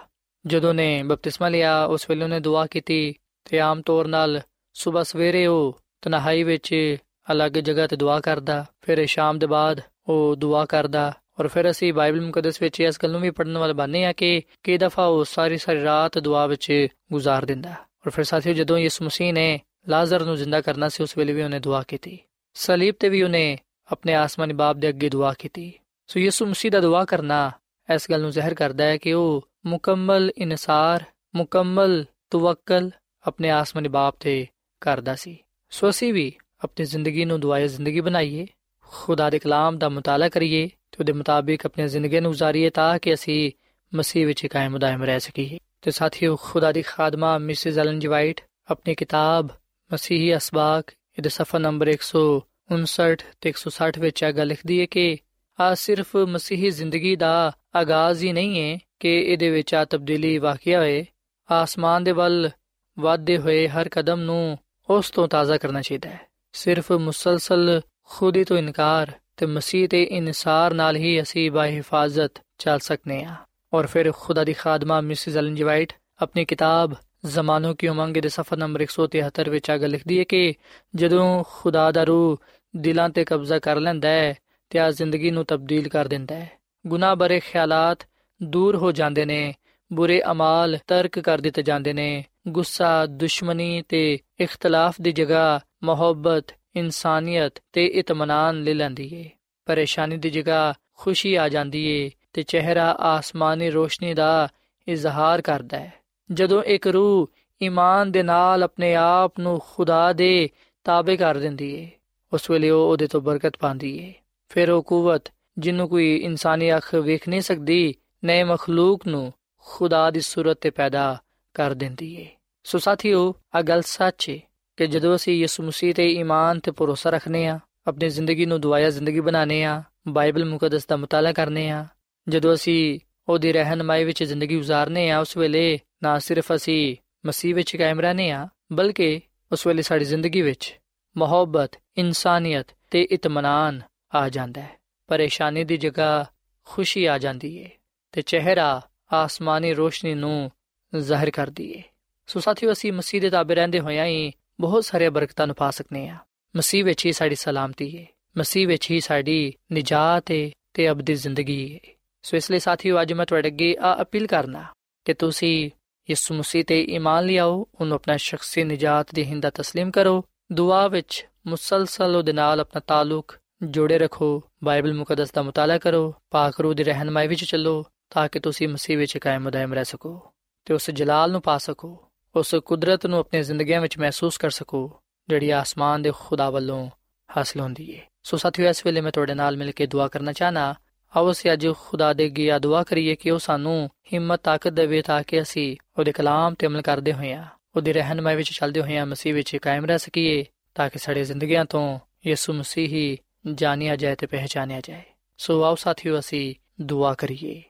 ਜਦੋਂ 0.47 0.75
ਨੇ 0.75 1.03
ਬਪਤਿਸਮਾ 1.03 1.49
ਲਿਆ, 1.49 1.85
ਉਸ 1.85 2.11
ਵੇਲੇ 2.11 2.25
ਉਹਨੇ 2.25 2.41
ਦੁਆ 2.41 2.67
ਕੀਤੀ 2.67 3.15
ਤੇ 3.45 3.61
ਆਮ 3.61 3.83
ਤੌਰ 3.83 4.07
ਨਾਲ 4.07 4.43
ਸਵੇਰ 4.75 5.05
ਸਵੇਰੇ 5.05 5.47
ਉਹ 5.47 5.81
ਤਨਹਾਈ 6.03 6.43
ਵਿੱਚ 6.43 6.97
ਅਲੱਗ 7.33 7.53
ਜਗ੍ਹਾ 7.53 7.87
ਤੇ 7.87 7.97
ਦੁਆ 7.97 8.21
ਕਰਦਾ, 8.21 8.67
ਫਿਰ 8.81 9.07
ਸ਼ਾਮ 9.07 9.39
ਦੇ 9.39 9.47
ਬਾਅਦ 9.47 9.81
ਉਹ 10.07 10.37
ਦੁਆ 10.37 10.65
ਕਰਦਾ 10.65 11.13
ਔਰ 11.41 11.49
ਫਿਰ 11.49 11.71
ਅਸੀਂ 11.71 11.93
ਬਾਈਬਲ 11.93 12.21
ਮੁਕੱਦਸ 12.21 12.63
ਵਿੱਚ 12.63 12.81
ਇਸ 12.81 12.99
ਗੱਲ 13.03 13.11
ਨੂੰ 13.11 13.21
ਵੀ 13.21 13.31
ਪੜਨ 13.31 13.59
ਵਾਲੇ 13.59 13.73
ਬਾਨੇ 13.73 14.05
ਆ 14.05 14.13
ਕਿ 14.13 14.43
ਕਈ 14.63 14.79
ਦਫਾ 14.79 15.05
ਉਹ 15.05 15.25
ਸਾਰੀ 15.25 15.59
ਸਾਰੀ 15.59 15.83
ਰਾਤ 15.85 16.19
ਦੁਆ 16.19 16.47
ਵਿੱਚ 16.47 16.87
ਗੁਜ਼ਾਰ 17.13 17.45
ਦਿੰਦਾ। 17.45 17.71
ਔਰ 17.71 18.11
ਫਿਰ 18.11 18.25
ਸਾਥੀਓ 18.25 18.53
ਜਦੋਂ 18.53 18.79
ਯਿਸੂ 18.79 19.05
ਮਸੀਹ 19.05 19.33
ਨੇ 19.33 19.61
ਲਾਜ਼ਰ 19.89 20.25
ਨੂੰ 20.25 20.37
ਜ਼ਿੰਦਾ 20.37 20.61
ਕਰਨਾ 20.61 20.89
ਸੀ, 20.89 21.03
ਉਸ 21.03 21.19
ਵੇਲੇ 21.19 21.33
ਵੀ 21.33 21.43
ਉਹਨੇ 21.43 21.61
ਦੁਆ 21.61 21.83
ਕੀਤੀ। 21.83 22.19
ਸਲੀਬ 22.55 22.95
ਤੇ 22.99 23.09
ਵੀ 23.09 23.23
ਉਹਨੇ 23.23 23.59
ਆਪਣੇ 23.93 24.15
ਆਸਮਾਨੀ 24.15 24.55
ਬਾਪ 24.55 24.77
ਦੇ 24.77 24.89
ਅੱਗੇ 24.89 25.09
ਦੁਆ 25.09 25.33
ਕੀਤੀ। 25.33 25.73
ਸੋ 26.07 26.21
ਯਿਸੂ 26.21 26.47
ਮਸੀਹ 26.47 26.71
ਦਾ 26.71 26.81
ਦੁਆ 26.81 27.05
ਕਰਨਾ 27.05 27.51
ਇਸ 27.95 28.11
ਗੱਲ 28.11 28.21
ਨੂੰ 28.21 28.31
ਜ਼ਾਹਿਰ 28.31 28.55
ਕਰਦਾ 28.55 28.85
ਹੈ 28.85 28.97
ਕਿ 28.97 29.13
ਉਹ 29.13 29.49
ਮੁਕੰਮਲ 29.67 30.31
ਇਨਸਾਰ, 30.39 31.05
ਮੁਕੰਮਲ 31.35 32.05
ਤਵੱਕਲ 32.31 32.91
ਆਪਣੇ 33.27 33.51
ਆਸਮਾਨੀ 33.51 33.89
ਬਾਪ 33.89 34.17
ਤੇ 34.21 34.47
ਕਰਦਾ 34.81 35.15
ਸੀ। 35.15 35.39
ਸੋ 35.71 35.91
ਅਸੀਂ 35.91 36.15
ਵੀ 36.15 36.33
ਆਪਣੀ 36.65 36.85
ਜ਼ਿੰਦਗੀ 36.87 37.25
ਨੂੰ 37.25 37.41
ਦੁਆਏ 37.41 37.69
ਜ਼ਿੰਦਗੀ 37.69 38.01
ਬਣਾਈਏ 38.01 38.47
ਖੁਦਾ 38.83 39.31
ਦੇ 39.31 39.39
ਕਲਾਮ 39.39 39.79
ਦਾ 39.79 39.89
ਮਤਾਲਾ 39.89 40.29
ਕਰੀਏ 40.29 40.67
ਤੇ 40.67 40.97
ਉਹਦੇ 41.01 41.13
ਮੁਤਾਬਿਕ 41.13 41.67
ਆਪਣੀ 41.67 41.89
ਜ਼ਿੰਦਗੀ 41.89 42.21
ਨੂੰ 42.21 42.33
گزارੀਏ 42.33 42.71
ਤਾਂ 42.71 42.99
ਕਿ 42.99 43.15
ਅਸੀਂ 43.15 43.53
ਮਸੀਹ 43.93 44.27
ਵਿੱਚ 44.27 44.47
ਕਾਇਮ 44.47 44.79
ਦائم 44.79 45.03
ਰਹਿ 45.03 45.21
ਸਕੀਏ 45.21 45.59
ਤੇ 45.83 45.91
ਸਾਥੀਓ 45.91 46.37
ਖੁਦਾ 46.37 46.73
ਦੀ 46.73 46.83
ਖਾਦਮਾ 46.83 47.39
ਮਿਸਿਸ 47.39 47.79
ਐਲਨ 47.79 47.99
ਜੀ 47.99 48.09
ਵਾਈਟ 48.09 48.41
ਆਪਣੀ 48.71 48.95
ਕਿਤਾਬ 48.95 49.49
ਮਸੀਹੀ 49.93 50.37
ਅਸਬਾਕ 50.37 50.91
ਇਹਦੇ 51.19 51.29
ਸਫਾ 51.29 51.59
ਨੰਬਰ 51.59 51.89
159 51.89 53.25
ਤੇ 53.41 53.53
160 53.53 54.01
ਵਿੱਚ 54.01 54.25
ਆ 54.25 54.31
ਗੱਲ 54.31 54.47
ਲਿਖਦੀ 54.47 54.81
ਹੈ 54.81 54.87
ਕਿ 54.87 55.19
ਆ 55.61 55.75
ਸਿਰਫ 55.75 56.17
ਮਸੀਹੀ 56.17 56.71
ਜ਼ਿੰਦਗੀ 56.71 57.17
ਦਾ 57.17 57.53
ਆਗਾਜ਼ 57.77 58.25
ਹੀ 58.25 58.33
ਨਹੀਂ 58.33 58.61
ਹੈ 58.61 58.79
ਕਿ 59.01 59.19
ਇਹਦੇ 59.21 59.51
ਵਿੱਚ 59.51 59.75
ਆ 59.75 59.85
ਤਬਦੀਲੀ 59.85 60.39
ਵਾਕਿਆ 60.39 60.79
ਹੋਏ 60.79 61.05
ਆਸਮਾਨ 61.49 62.05
ਦੇ 62.05 62.13
ਵੱਲ 62.13 62.51
ਵਾਧੇ 62.99 63.39
ਹੋਏ 63.39 63.69
ਹਰ 63.69 63.89
ਕਦਮ 63.89 64.21
ਨੂੰ 64.21 64.59
ਉਸ 64.89 65.11
ਤੋਂ 65.11 65.29
ਤਾਜ਼ਾ 65.29 65.57
ਕਰਨਾ 65.57 65.83
ਚਾਹੀਦਾ 65.83 66.09
ਹੈ 66.09 66.27
ਸਿਰਫ 66.57 66.91
ਮੁਸਲਸਲ 66.93 67.81
ਖੁਦੀ 68.09 68.43
ਤੋਂ 68.45 68.57
ਇਨਕਾਰ 68.59 69.11
ਤੇ 69.37 69.47
ਮਸੀਹ 69.47 69.89
ਤੇ 69.89 70.03
ਇਨਸਾਰ 70.11 70.75
ਨਾਲ 70.75 70.97
ਹੀ 70.97 71.21
ਅਸੀਂ 71.23 71.51
ਬਾ 71.51 71.67
ਹਿਫਾਜ਼ਤ 71.67 72.41
ਚੱਲ 72.59 72.79
ਸਕਨੇ 72.79 73.23
ਆ 73.25 73.35
ਔਰ 73.73 73.87
ਫਿਰ 73.87 74.11
ਖੁਦਾ 74.13 74.45
ਦੀ 74.45 74.53
ਖਾਦਮਾ 74.53 75.01
ਮਿਸਿਸ 75.01 75.37
ਐਲਨ 75.37 75.55
ਜਵਾਈਟ 75.55 75.93
ਆਪਣੀ 76.23 76.45
ਕਿਤਾਬ 76.45 76.95
ਜ਼ਮਾਨੋ 77.27 77.75
ਕੀ 77.75 77.89
ਉਮੰਗ 77.89 78.17
ਦੇ 78.17 78.29
ਸਫਾ 78.29 78.57
ਨੰਬਰ 78.57 78.85
173 78.85 79.51
ਵਿੱਚ 79.51 79.71
ਆ 79.71 79.77
ਲਿਖਦੀ 79.87 80.19
ਹੈ 80.19 80.25
ਕਿ 80.25 80.55
ਜਦੋਂ 80.95 81.27
ਖੁਦਾ 81.51 81.91
ਦਾ 81.91 82.05
ਰੂਹ 82.05 82.37
ਦਿਲਾਂ 82.75 83.09
ਤੇ 83.09 83.25
ਕਬਜ਼ਾ 83.25 83.59
ਕਰ 83.59 83.81
ਲੈਂਦਾ 83.81 84.09
ਹੈ 84.09 84.35
ਤੇ 84.71 84.79
ਆ 84.79 84.91
ਜ਼ਿੰਦਗੀ 84.91 85.31
ਨੂੰ 85.31 85.45
ਤਬਦੀਲ 85.45 85.89
ਕਰ 85.89 86.09
ਦਿੰਦਾ 86.09 86.35
ਹੈ 86.35 86.49
ਗੁਨਾਹ 86.85 87.17
ਬਰੇ 87.17 87.41
ਖਿਆਲਾਤ 87.41 88.07
ਦੂਰ 88.41 88.77
ਹੋ 88.77 88.93
ਜਾਂਦੇ 88.93 89.25
ਨੇ 89.25 89.55
ਬੁਰੇ 89.91 90.21
ਅਮਾਲ 90.31 90.79
ਤਰਕ 90.87 91.19
ਕਰ 91.19 91.41
ਦਿੱਤੇ 91.41 91.63
ਜਾਂਦੇ 91.63 91.93
ਨੇ 91.93 92.09
ਗੁੱਸਾ, 92.49 93.07
ਦੁਸ਼ਮਣੀ 93.07 93.83
ਤੇ 93.89 94.19
ਇਖਤਲਾਫ 94.41 94.95
ਦੀ 95.01 95.13
ਜਗ੍ਹਾ 95.13 95.61
ਮੁਹੱਬਤ, 95.83 96.45
ਇਨਸਾਨੀਅਤ 96.77 97.53
ਤੇ 97.73 97.87
ਇਤਮਾਨਾਨ 97.87 98.63
ਲੈ 98.63 98.75
ਲੈਂਦੀ 98.75 99.11
ਏ। 99.15 99.31
ਪਰੇਸ਼ਾਨੀ 99.67 100.17
ਦੀ 100.17 100.31
ਜਗ੍ਹਾ 100.31 100.75
ਖੁਸ਼ੀ 100.95 101.35
ਆ 101.35 101.49
ਜਾਂਦੀ 101.49 101.87
ਏ 101.87 102.11
ਤੇ 102.33 102.43
ਚਿਹਰਾ 102.43 102.93
ਆਸਮਾਨੀ 102.93 103.71
ਰੋਸ਼ਨੀ 103.71 104.15
ਦਾ 104.15 104.49
ਇਜ਼ਹਾਰ 104.89 105.43
ਕਰਦਾ 105.43 105.79
ਹੈ 105.79 105.93
ਜਦੋਂ 106.33 106.63
ਇੱਕ 106.63 106.87
ਰੂਹ 106.87 107.31
ਈਮਾਨ 107.63 108.13
ਦੇ 108.13 108.23
ਨਾਲ 108.23 108.63
ਆਪਣੇ 108.63 108.95
ਆਪ 108.95 109.41
ਨੂੰ 109.41 109.61
ਖੁਦਾ 109.75 110.13
ਦੇ 110.13 110.51
ਤਾਬੇ 110.85 111.17
ਕਰ 111.17 111.39
ਦਿੰਦੀ 111.39 111.75
ਏ, 111.75 111.91
ਉਸ 112.33 112.51
ਵੇਲੇ 112.51 112.71
ਉਹ 112.71 112.91
ਉਹਦੇ 112.91 113.07
ਤੋਂ 113.07 113.21
ਬਰਕਤ 113.21 113.57
ਪਾਉਂਦੀ 113.57 113.99
ਏ। 113.99 114.15
ਫਿਰ 114.49 114.71
ਉਹ 114.71 114.83
ਕੂਵਤ, 114.83 115.23
ਜਿਹਨੂੰ 115.59 115.89
ਕੋਈ 115.89 116.17
ਇਨਸਾਨੀ 116.17 116.77
ਅੱਖ 116.77 116.95
ਵੇਖ 116.95 117.29
ਨਹੀਂ 117.29 117.41
ਸਕਦੀ 117.41 117.95
ਨਏ 118.25 118.43
ਮਖਲੂਕ 118.43 119.07
ਨੂੰ 119.07 119.33
ਖੁਦਾ 119.57 120.11
ਦੀ 120.11 120.21
ਸੂਰਤ 120.21 120.59
ਤੇ 120.61 120.71
ਪੈਦਾ 120.71 121.23
ਕਰ 121.55 121.75
ਦਿੰਦੀ 121.75 122.15
ਏ। 122.15 122.36
ਸੋ 122.67 122.79
ਸਾਥੀਓ 122.79 123.35
ਆ 123.55 123.63
ਗੱਲ 123.63 123.83
ਸੱਚੀ 123.83 124.43
ਕਿ 124.77 124.87
ਜਦੋਂ 124.87 125.17
ਅਸੀਂ 125.17 125.35
ਯਿਸੂ 125.35 125.63
ਮਸੀਹ 125.63 125.95
ਤੇ 125.95 126.13
ਈਮਾਨ 126.13 126.61
ਤੇ 126.61 126.71
ਭਰੋਸਾ 126.71 127.11
ਰੱਖਨੇ 127.11 127.47
ਆ 127.47 127.59
ਆਪਣੀ 127.87 128.09
ਜ਼ਿੰਦਗੀ 128.09 128.47
ਨੂੰ 128.47 128.61
ਦੁਆਇਆ 128.61 128.91
ਜ਼ਿੰਦਗੀ 128.91 129.21
ਬਣਾਉਨੇ 129.21 129.65
ਆ 129.65 129.83
ਬਾਈਬਲ 130.09 130.45
ਮੁਕੱਦਸ 130.45 130.87
ਦਾ 130.87 130.97
ਮਤਾਲਾ 130.97 131.33
ਕਰਨੇ 131.33 131.71
ਆ 131.71 131.87
ਜਦੋਂ 132.29 132.55
ਅਸੀਂ 132.55 132.99
ਉਹਦੀ 133.29 133.53
ਰਹਿਨਮਾਈ 133.53 134.05
ਵਿੱਚ 134.05 134.25
ਜ਼ਿੰਦਗੀ 134.25 134.57
گزارਨੇ 134.57 135.11
ਆ 135.11 135.19
ਉਸ 135.19 135.37
ਵੇਲੇ 135.37 135.81
ਨਾ 136.03 136.19
ਸਿਰਫ 136.19 136.53
ਅਸੀਂ 136.55 136.97
ਮਸੀਹ 137.27 137.55
ਵਿੱਚ 137.55 137.77
ਕਾਇਮ 137.77 138.01
ਰਹਨੇ 138.01 138.31
ਆ 138.31 138.49
ਬਲਕਿ 138.73 139.21
ਉਸ 139.53 139.67
ਵੇਲੇ 139.67 139.83
ਸਾਡੀ 139.83 140.05
ਜ਼ਿੰਦਗੀ 140.05 140.43
ਵਿੱਚ 140.43 140.81
ਮੁਹੱਬਤ, 141.17 141.71
ਇਨਸਾਨੀਅਤ 141.97 142.67
ਤੇ 142.91 143.03
ਇਤਮਾਨਾਨ 143.03 143.83
ਆ 144.15 144.29
ਜਾਂਦਾ 144.29 144.61
ਹੈ। 144.61 144.71
ਪਰੇਸ਼ਾਨੀ 145.07 145.65
ਦੀ 145.65 145.77
ਜਗ੍ਹਾ 145.77 146.27
ਖੁਸ਼ੀ 146.65 147.05
ਆ 147.05 147.19
ਜਾਂਦੀ 147.19 147.57
ਏ 147.57 147.71
ਤੇ 148.13 148.23
ਚਿਹਰਾ 148.23 148.83
ਆਸਮਾਨੀ 149.13 149.75
ਰੋਸ਼ਨੀ 149.75 150.15
ਨੂੰ 150.15 150.51
ਜ਼ਾਹਿਰ 150.99 151.31
ਕਰਦੀ 151.31 151.71
ਏ। 151.73 151.83
ਸੋ 152.27 152.41
ਸਾਥੀਓ, 152.41 152.73
ਅਸੀਂ 152.73 152.93
ਮਸੀਹ 152.93 153.21
ਦੇ 153.21 153.31
ਤਾਬੇ 153.31 153.55
ਰਹਿੰਦੇ 153.55 153.81
ਹੋਇਆਂ 153.81 154.07
ਹੀ 154.07 154.33
ਬਹੁਤ 154.61 154.85
ਸਾਰੇ 154.85 155.09
ਬਰਕਤਾਂ 155.09 155.47
ਨੂੰ 155.47 155.57
ਪਾ 155.57 155.71
ਸਕਨੇ 155.71 156.09
ਆ। 156.09 156.17
ਮਸੀਹ 156.57 156.85
ਵਿੱਚ 156.85 157.07
ਹੀ 157.07 157.13
ਸਾਡੀ 157.13 157.35
ਸਲਾਮਤੀ 157.35 157.99
ਹੈ 157.99 158.07
ਮਸੀਹ 158.39 158.69
ਵਿੱਚ 158.69 158.91
ਹੀ 158.91 159.01
ਸਾਡੀ 159.01 159.55
ਨਜਾਤ 159.73 160.31
ਹੈ 160.31 160.51
ਤੇ 160.75 160.91
ਅਬਦੀ 160.91 161.15
ਜ਼ਿੰਦਗੀ 161.15 161.75
ਹੈ 161.75 161.95
ਸੋ 162.23 162.37
ਇਸ 162.37 162.51
ਲਈ 162.51 162.59
ਸਾਥੀਓ, 162.59 163.03
ਅੱਜ 163.03 163.13
ਮੈਂ 163.13 163.27
ਤੁਹਾਡੇ 163.27 163.49
ਅੱਗੇ 163.49 163.77
ਆ 163.81 164.03
ਅਪੀਲ 164.03 164.27
ਕਰਨਾ 164.27 164.65
ਕਿ 165.05 165.15
ਤੁਸੀਂ 165.15 165.71
ਯਿਸੂ 166.11 166.35
ਮਸੀਹ 166.35 166.65
ਤੇ 166.65 166.85
ਈਮਾਨ 166.85 167.25
ਲਿਆਓ 167.25 167.67
ਉਹਨੂੰ 167.81 167.95
ਆਪਣਾ 167.95 168.17
ਸ਼ਖਸੀ 168.17 168.65
ਨਜਾਤ 168.65 169.15
ਦੇ 169.15 169.25
ਹਿੰਦਾ 169.25 169.49
تسلیم 169.49 169.91
ਕਰੋ, 169.91 170.25
ਦੁਆ 170.53 170.89
ਵਿੱਚ 170.89 171.27
ਮੁਸਲਸਲ 171.47 172.17
ਉਹਦੇ 172.17 172.33
ਨਾਲ 172.33 172.61
ਆਪਣਾ 172.61 172.81
ਤਾਲੁਕ 172.81 173.39
ਜੋੜੇ 173.63 173.99
ਰੱਖੋ, 173.99 174.43
ਬਾਈਬਲ 174.65 174.95
ਮੁਕੱਦਸ 174.95 175.33
ਦਾ 175.33 175.43
ਮਤਾਲਾ 175.43 175.79
ਕਰੋ, 175.79 176.15
ਪਾਕ 176.31 176.61
ਰੂਹ 176.61 176.75
ਦੀ 176.75 176.85
ਰਹਿਨਮਾਈ 176.85 177.29
ਵਿੱਚ 177.29 177.45
ਚੱਲੋ, 177.45 177.85
ਤਾਂ 178.11 178.29
ਕਿ 178.29 178.41
ਤੁਸੀਂ 178.41 178.69
ਮਸੀਹ 178.69 178.99
ਵਿੱਚ 178.99 179.19
ਕਾਇਮ 179.19 179.51
ਦائم 179.51 179.73
ਰਹਿ 179.73 179.85
ਸਕੋ 179.85 180.33
ਤੇ 180.65 180.75
ਉਸ 180.75 180.91
ਜਲਾਲ 180.91 181.33
ਨੂੰ 181.33 181.43
ਪਾ 181.43 181.59
ਸਕੋ। 181.59 182.06
ਉਸ 182.37 182.55
ਕੁਦਰਤ 182.55 183.07
ਨੂੰ 183.07 183.19
ਆਪਣੀ 183.19 183.43
ਜ਼ਿੰਦਗੀਆਂ 183.43 183.81
ਵਿੱਚ 183.81 183.99
ਮਹਿਸੂਸ 183.99 184.39
ਕਰ 184.39 184.51
ਸਕੋ, 184.51 185.01
ਜਿਹੜੀ 185.29 185.51
ਆਸਮਾਨ 185.51 186.03
ਦੇ 186.03 186.13
ਖੁਦਾ 186.19 186.51
ਵੱਲੋਂ 186.51 186.91
ਹਾਸਲ 187.37 187.61
ਹੁੰਦੀ 187.61 187.91
ਏ। 187.91 188.01
ਸੋ 188.23 188.37
ਸਾਥੀਓ, 188.37 188.69
ਇਸ 188.69 188.87
ਵੇਲੇ 188.87 189.01
ਮੈਂ 189.01 189.13
ਤੁਹਾਡੇ 189.13 189.35
ਨਾਲ 189.35 189.57
ਮਿਲ 189.57 189.73
ਕੇ 189.73 189.87
ਦੁਆ 189.87 190.09
ਕਰਨਾ 190.09 190.33
ਚਾਹਨਾ, 190.33 190.75
ਆਓ 191.17 191.31
ਅਸੀਂ 191.31 191.53
ਅੱਜ 191.53 191.69
ਖੁਦਾ 191.81 192.13
ਦੇ 192.13 192.31
ਗਿਆ 192.31 192.59
ਦੁਆ 192.59 192.83
ਕਰੀਏ 192.83 193.15
ਕਿ 193.15 193.31
ਉਹ 193.31 193.39
ਸਾਨੂੰ 193.39 193.91
ਹਿੰਮਤ, 194.13 194.41
ਤਾਕਤ 194.43 194.69
ਦੇਵੇ 194.69 195.03
ਤਾਂ 195.03 195.23
ਕਿ 195.23 195.43
ਅਸੀਂ 195.43 195.77
ਉਹਦੇ 195.99 196.13
ਕਲਾਮ 196.13 196.55
ਤੇ 196.55 196.67
ਅਮਲ 196.67 196.83
ਕਰਦੇ 196.83 197.13
ਹੋਈਆਂ 197.13 197.45
ਉਹਦੀ 197.77 197.93
ਰਹਿਨਮਾਈ 197.93 198.37
ਵਿੱਚ 198.37 198.51
ਚੱਲਦੇ 198.51 198.81
ਹੋਈਆਂ 198.81 199.07
ਮਸੀਹ 199.07 199.35
ਵਿੱਚ 199.35 199.57
ਕਾਇਮ 199.57 199.85
ਰਹਿ 199.85 199.99
ਸਕੀਏ, 199.99 200.45
ਤਾਂ 200.75 200.91
ਕਿ 200.91 200.99
ਸਾਡੇ 200.99 201.25
ਜ਼ਿੰਦਗੀਆਂ 201.25 201.65
ਤੋਂ 201.65 201.99
ਯਿਸੂ 202.27 202.53
ਮਸੀਹ 202.53 202.89
ਹੀ 202.89 203.19
ਜਾਣਿਆ 203.55 203.97
ਜਾਏ 203.97 204.15
ਤੇ 204.15 204.27
ਪਹਿਚਾਨਿਆ 204.27 204.81
ਜਾਏ। 204.81 205.03
ਸੋ 205.39 205.65
ਆਓ 205.65 205.75
ਸਾਥੀਓ, 205.75 206.19
ਅਸੀਂ 206.19 206.55
ਦੁਆ 206.81 207.15
ਕਰੀਏ। 207.15 207.63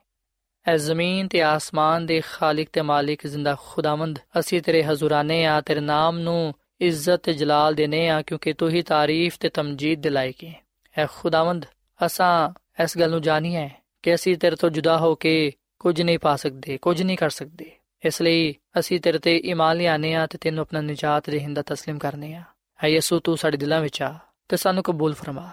ਐ 0.66 0.76
ਜ਼ਮੀਨ 0.76 1.28
ਤੇ 1.28 1.42
ਆਸਮਾਨ 1.42 2.06
ਦੇ 2.06 2.20
ਖਾਲਕ 2.20 2.68
ਤੇ 2.72 2.82
ਮਾਲਿਕ 2.82 3.26
ਜ਼ਿੰਦਾ 3.26 3.56
ਖੁਦਾਵੰਦ 3.60 4.18
ਅਸੀਂ 4.38 4.62
ਤੇਰੇ 4.62 4.82
ਹਜ਼ੂਰਾਨੇ 4.82 5.44
ਆ 5.46 5.60
ਤੇਰੇ 5.60 5.80
ਨਾਮ 5.80 6.18
ਨੂੰ 6.18 6.54
عزت 6.82 7.16
ਤੇ 7.16 7.32
ਜਲਾਲ 7.32 7.74
ਦੇਨੇ 7.74 8.08
ਆ 8.08 8.22
ਕਿਉਂਕਿ 8.22 8.52
ਤੂੰ 8.52 8.70
ਹੀ 8.70 8.82
ਤਾਰੀਫ 8.82 9.36
ਤੇ 9.40 9.48
ਤਮਜੀਦ 9.48 10.00
ਦਿਲਾਇਕ 10.00 10.44
ਹੈ 10.44 10.54
ਐ 10.98 11.06
ਖੁਦਾਵੰਦ 11.06 11.64
ਅਸਾਂ 12.06 12.50
ਇਸ 12.82 12.98
ਗੱਲ 12.98 13.10
ਨੂੰ 13.10 13.22
ਜਾਣੀਏ 13.22 13.68
ਕਿ 14.02 14.14
ਅਸੀਂ 14.14 14.36
ਤੇਰੇ 14.36 14.56
ਤੋਂ 14.56 14.70
ਜੁਦਾ 14.70 14.96
ਹੋ 14.98 15.14
ਕੇ 15.14 15.52
ਕੁਝ 15.78 16.02
ਨਹੀਂ 16.02 16.18
ਪਾ 16.18 16.36
ਸਕਦੇ 16.36 16.76
ਕੁਝ 16.76 17.02
ਨਹੀਂ 17.02 17.16
ਕਰ 17.16 17.30
ਸਕਦੇ 17.30 17.70
ਇਸ 18.02 18.22
ਲਈ 18.22 18.54
ਅਸੀਂ 18.78 19.00
ਤੇਰੇ 19.00 19.18
ਤੇ 19.18 19.36
ਈਮਾਨ 19.36 19.76
ਲਿਆਨੇ 19.76 20.14
ਆ 20.14 20.26
ਤੇ 20.26 20.38
ਤੈਨੂੰ 20.38 20.62
ਆਪਣਾ 20.62 20.80
ਨਜਾਤ 20.80 21.28
ਰਹਿੰਦਾ 21.28 21.62
تسلیم 21.72 21.98
ਕਰਨੇ 21.98 22.34
ਆ 22.34 22.42
ਐ 22.84 22.88
ਯਿਸੂ 22.88 23.18
ਤੂੰ 23.18 23.36
ਸਾਡੇ 23.36 23.56
ਦਿਲਾਂ 23.56 23.80
ਵਿੱਚ 23.80 24.02
ਆ 24.02 24.18
ਤੇ 24.48 24.56
ਸਾਨੂੰ 24.56 24.82
ਕਬੂਲ 24.82 25.14
ਫਰਮਾ 25.14 25.50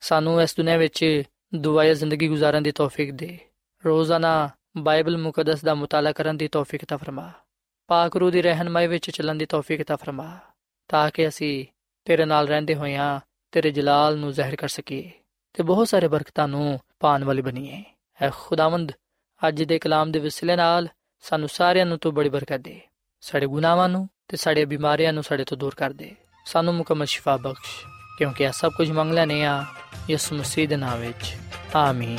ਸਾਨੂੰ 0.00 0.42
ਇਸ 0.42 0.56
ਦੁਨੀਆਂ 0.56 0.78
ਵਿੱਚ 0.78 1.22
ਦੁਆਇਆ 1.54 1.94
ਜ਼ਿੰਦਗੀ 1.94 2.28
گزارਣ 2.28 2.60
ਦੀ 2.60 2.72
ਤੌਫੀਕ 2.72 3.12
ਦੇ 3.12 3.38
ਰੋਜ਼ਾਨਾ 3.84 4.50
ਬਾਈਬਲ 4.76 5.18
ਮੁਕੱਦਸ 5.18 5.64
ਦਾ 5.64 5.74
ਮਤਾਲਾ 5.74 6.12
ਕਰਨ 6.12 6.36
ਦੀ 6.36 6.48
ਤੌਫੀਕ 6.48 6.84
ਤਾ 6.84 6.96
ਫਰਮਾ। 6.96 7.32
ਪਾਕ 7.86 8.16
ਰੂਹ 8.16 8.30
ਦੀ 8.30 8.42
ਰਹਿਨਮਾਈ 8.42 8.86
ਵਿੱਚ 8.86 9.10
ਚੱਲਣ 9.10 9.34
ਦੀ 9.34 9.46
ਤੌਫੀਕ 9.46 9.82
ਤਾ 9.82 9.96
ਫਰਮਾ, 9.96 10.38
ਤਾਂ 10.88 11.10
ਕਿ 11.10 11.28
ਅਸੀਂ 11.28 11.66
ਤੇਰੇ 12.04 12.24
ਨਾਲ 12.24 12.48
ਰਹਿੰਦੇ 12.48 12.74
ਹੋਇਆਂ 12.74 13.20
ਤੇਰੇ 13.52 13.70
ਜਲਾਲ 13.70 14.18
ਨੂੰ 14.18 14.32
ਜ਼ਾਹਿਰ 14.32 14.56
ਕਰ 14.56 14.68
ਸਕੀਏ 14.68 15.10
ਤੇ 15.52 15.62
ਬਹੁਤ 15.62 15.88
ਸਾਰੇ 15.88 16.08
ਬਰਕਤਾਂ 16.08 16.48
ਨੂੰ 16.48 16.80
ਪਾਣ 17.00 17.24
ਵਾਲੀ 17.24 17.42
ਬਣੀਏ। 17.42 17.84
ਐ 18.22 18.30
ਖੁਦਾਵੰਦ, 18.30 18.92
ਅੱਜ 19.48 19.62
ਦੇ 19.62 19.78
ਕਲਾਮ 19.78 20.12
ਦੇ 20.12 20.18
ਵਸਿਲੇ 20.18 20.56
ਨਾਲ 20.56 20.88
ਸਾਨੂੰ 21.20 21.48
ਸਾਰਿਆਂ 21.48 21.86
ਨੂੰ 21.86 21.98
ਤੂੰ 21.98 22.14
ਬੜੀ 22.14 22.28
ਬਰਕਤ 22.28 22.56
ਦੇ। 22.56 22.80
ਸਾਡੇ 23.20 23.46
ਗੁਨਾਹਾਂ 23.46 23.88
ਨੂੰ 23.88 24.08
ਤੇ 24.28 24.36
ਸਾਡੇ 24.36 24.64
ਬਿਮਾਰੀਆਂ 24.64 25.12
ਨੂੰ 25.12 25.22
ਸਾਡੇ 25.22 25.44
ਤੋਂ 25.44 25.56
ਦੂਰ 25.56 25.74
ਕਰ 25.74 25.92
ਦੇ। 25.92 26.14
ਸਾਨੂੰ 26.46 26.74
ਮੁਕਮਲ 26.74 27.06
ਸ਼ਿਫਾ 27.06 27.36
ਬਖਸ਼, 27.36 27.86
ਕਿਉਂਕਿ 28.18 28.44
ਇਹ 28.44 28.52
ਸਭ 28.52 28.72
ਕੁਝ 28.72 28.90
ਮੰਗ 28.90 29.12
ਲੈਨੇ 29.12 29.44
ਆ 29.44 29.64
ਯਿਸੂ 30.10 30.36
ਮਸੀਹ 30.36 30.68
ਦੇ 30.68 30.76
ਨਾਮ 30.76 31.00
ਵਿੱਚ। 31.00 31.36
ਆਮੀਨ। 31.74 32.18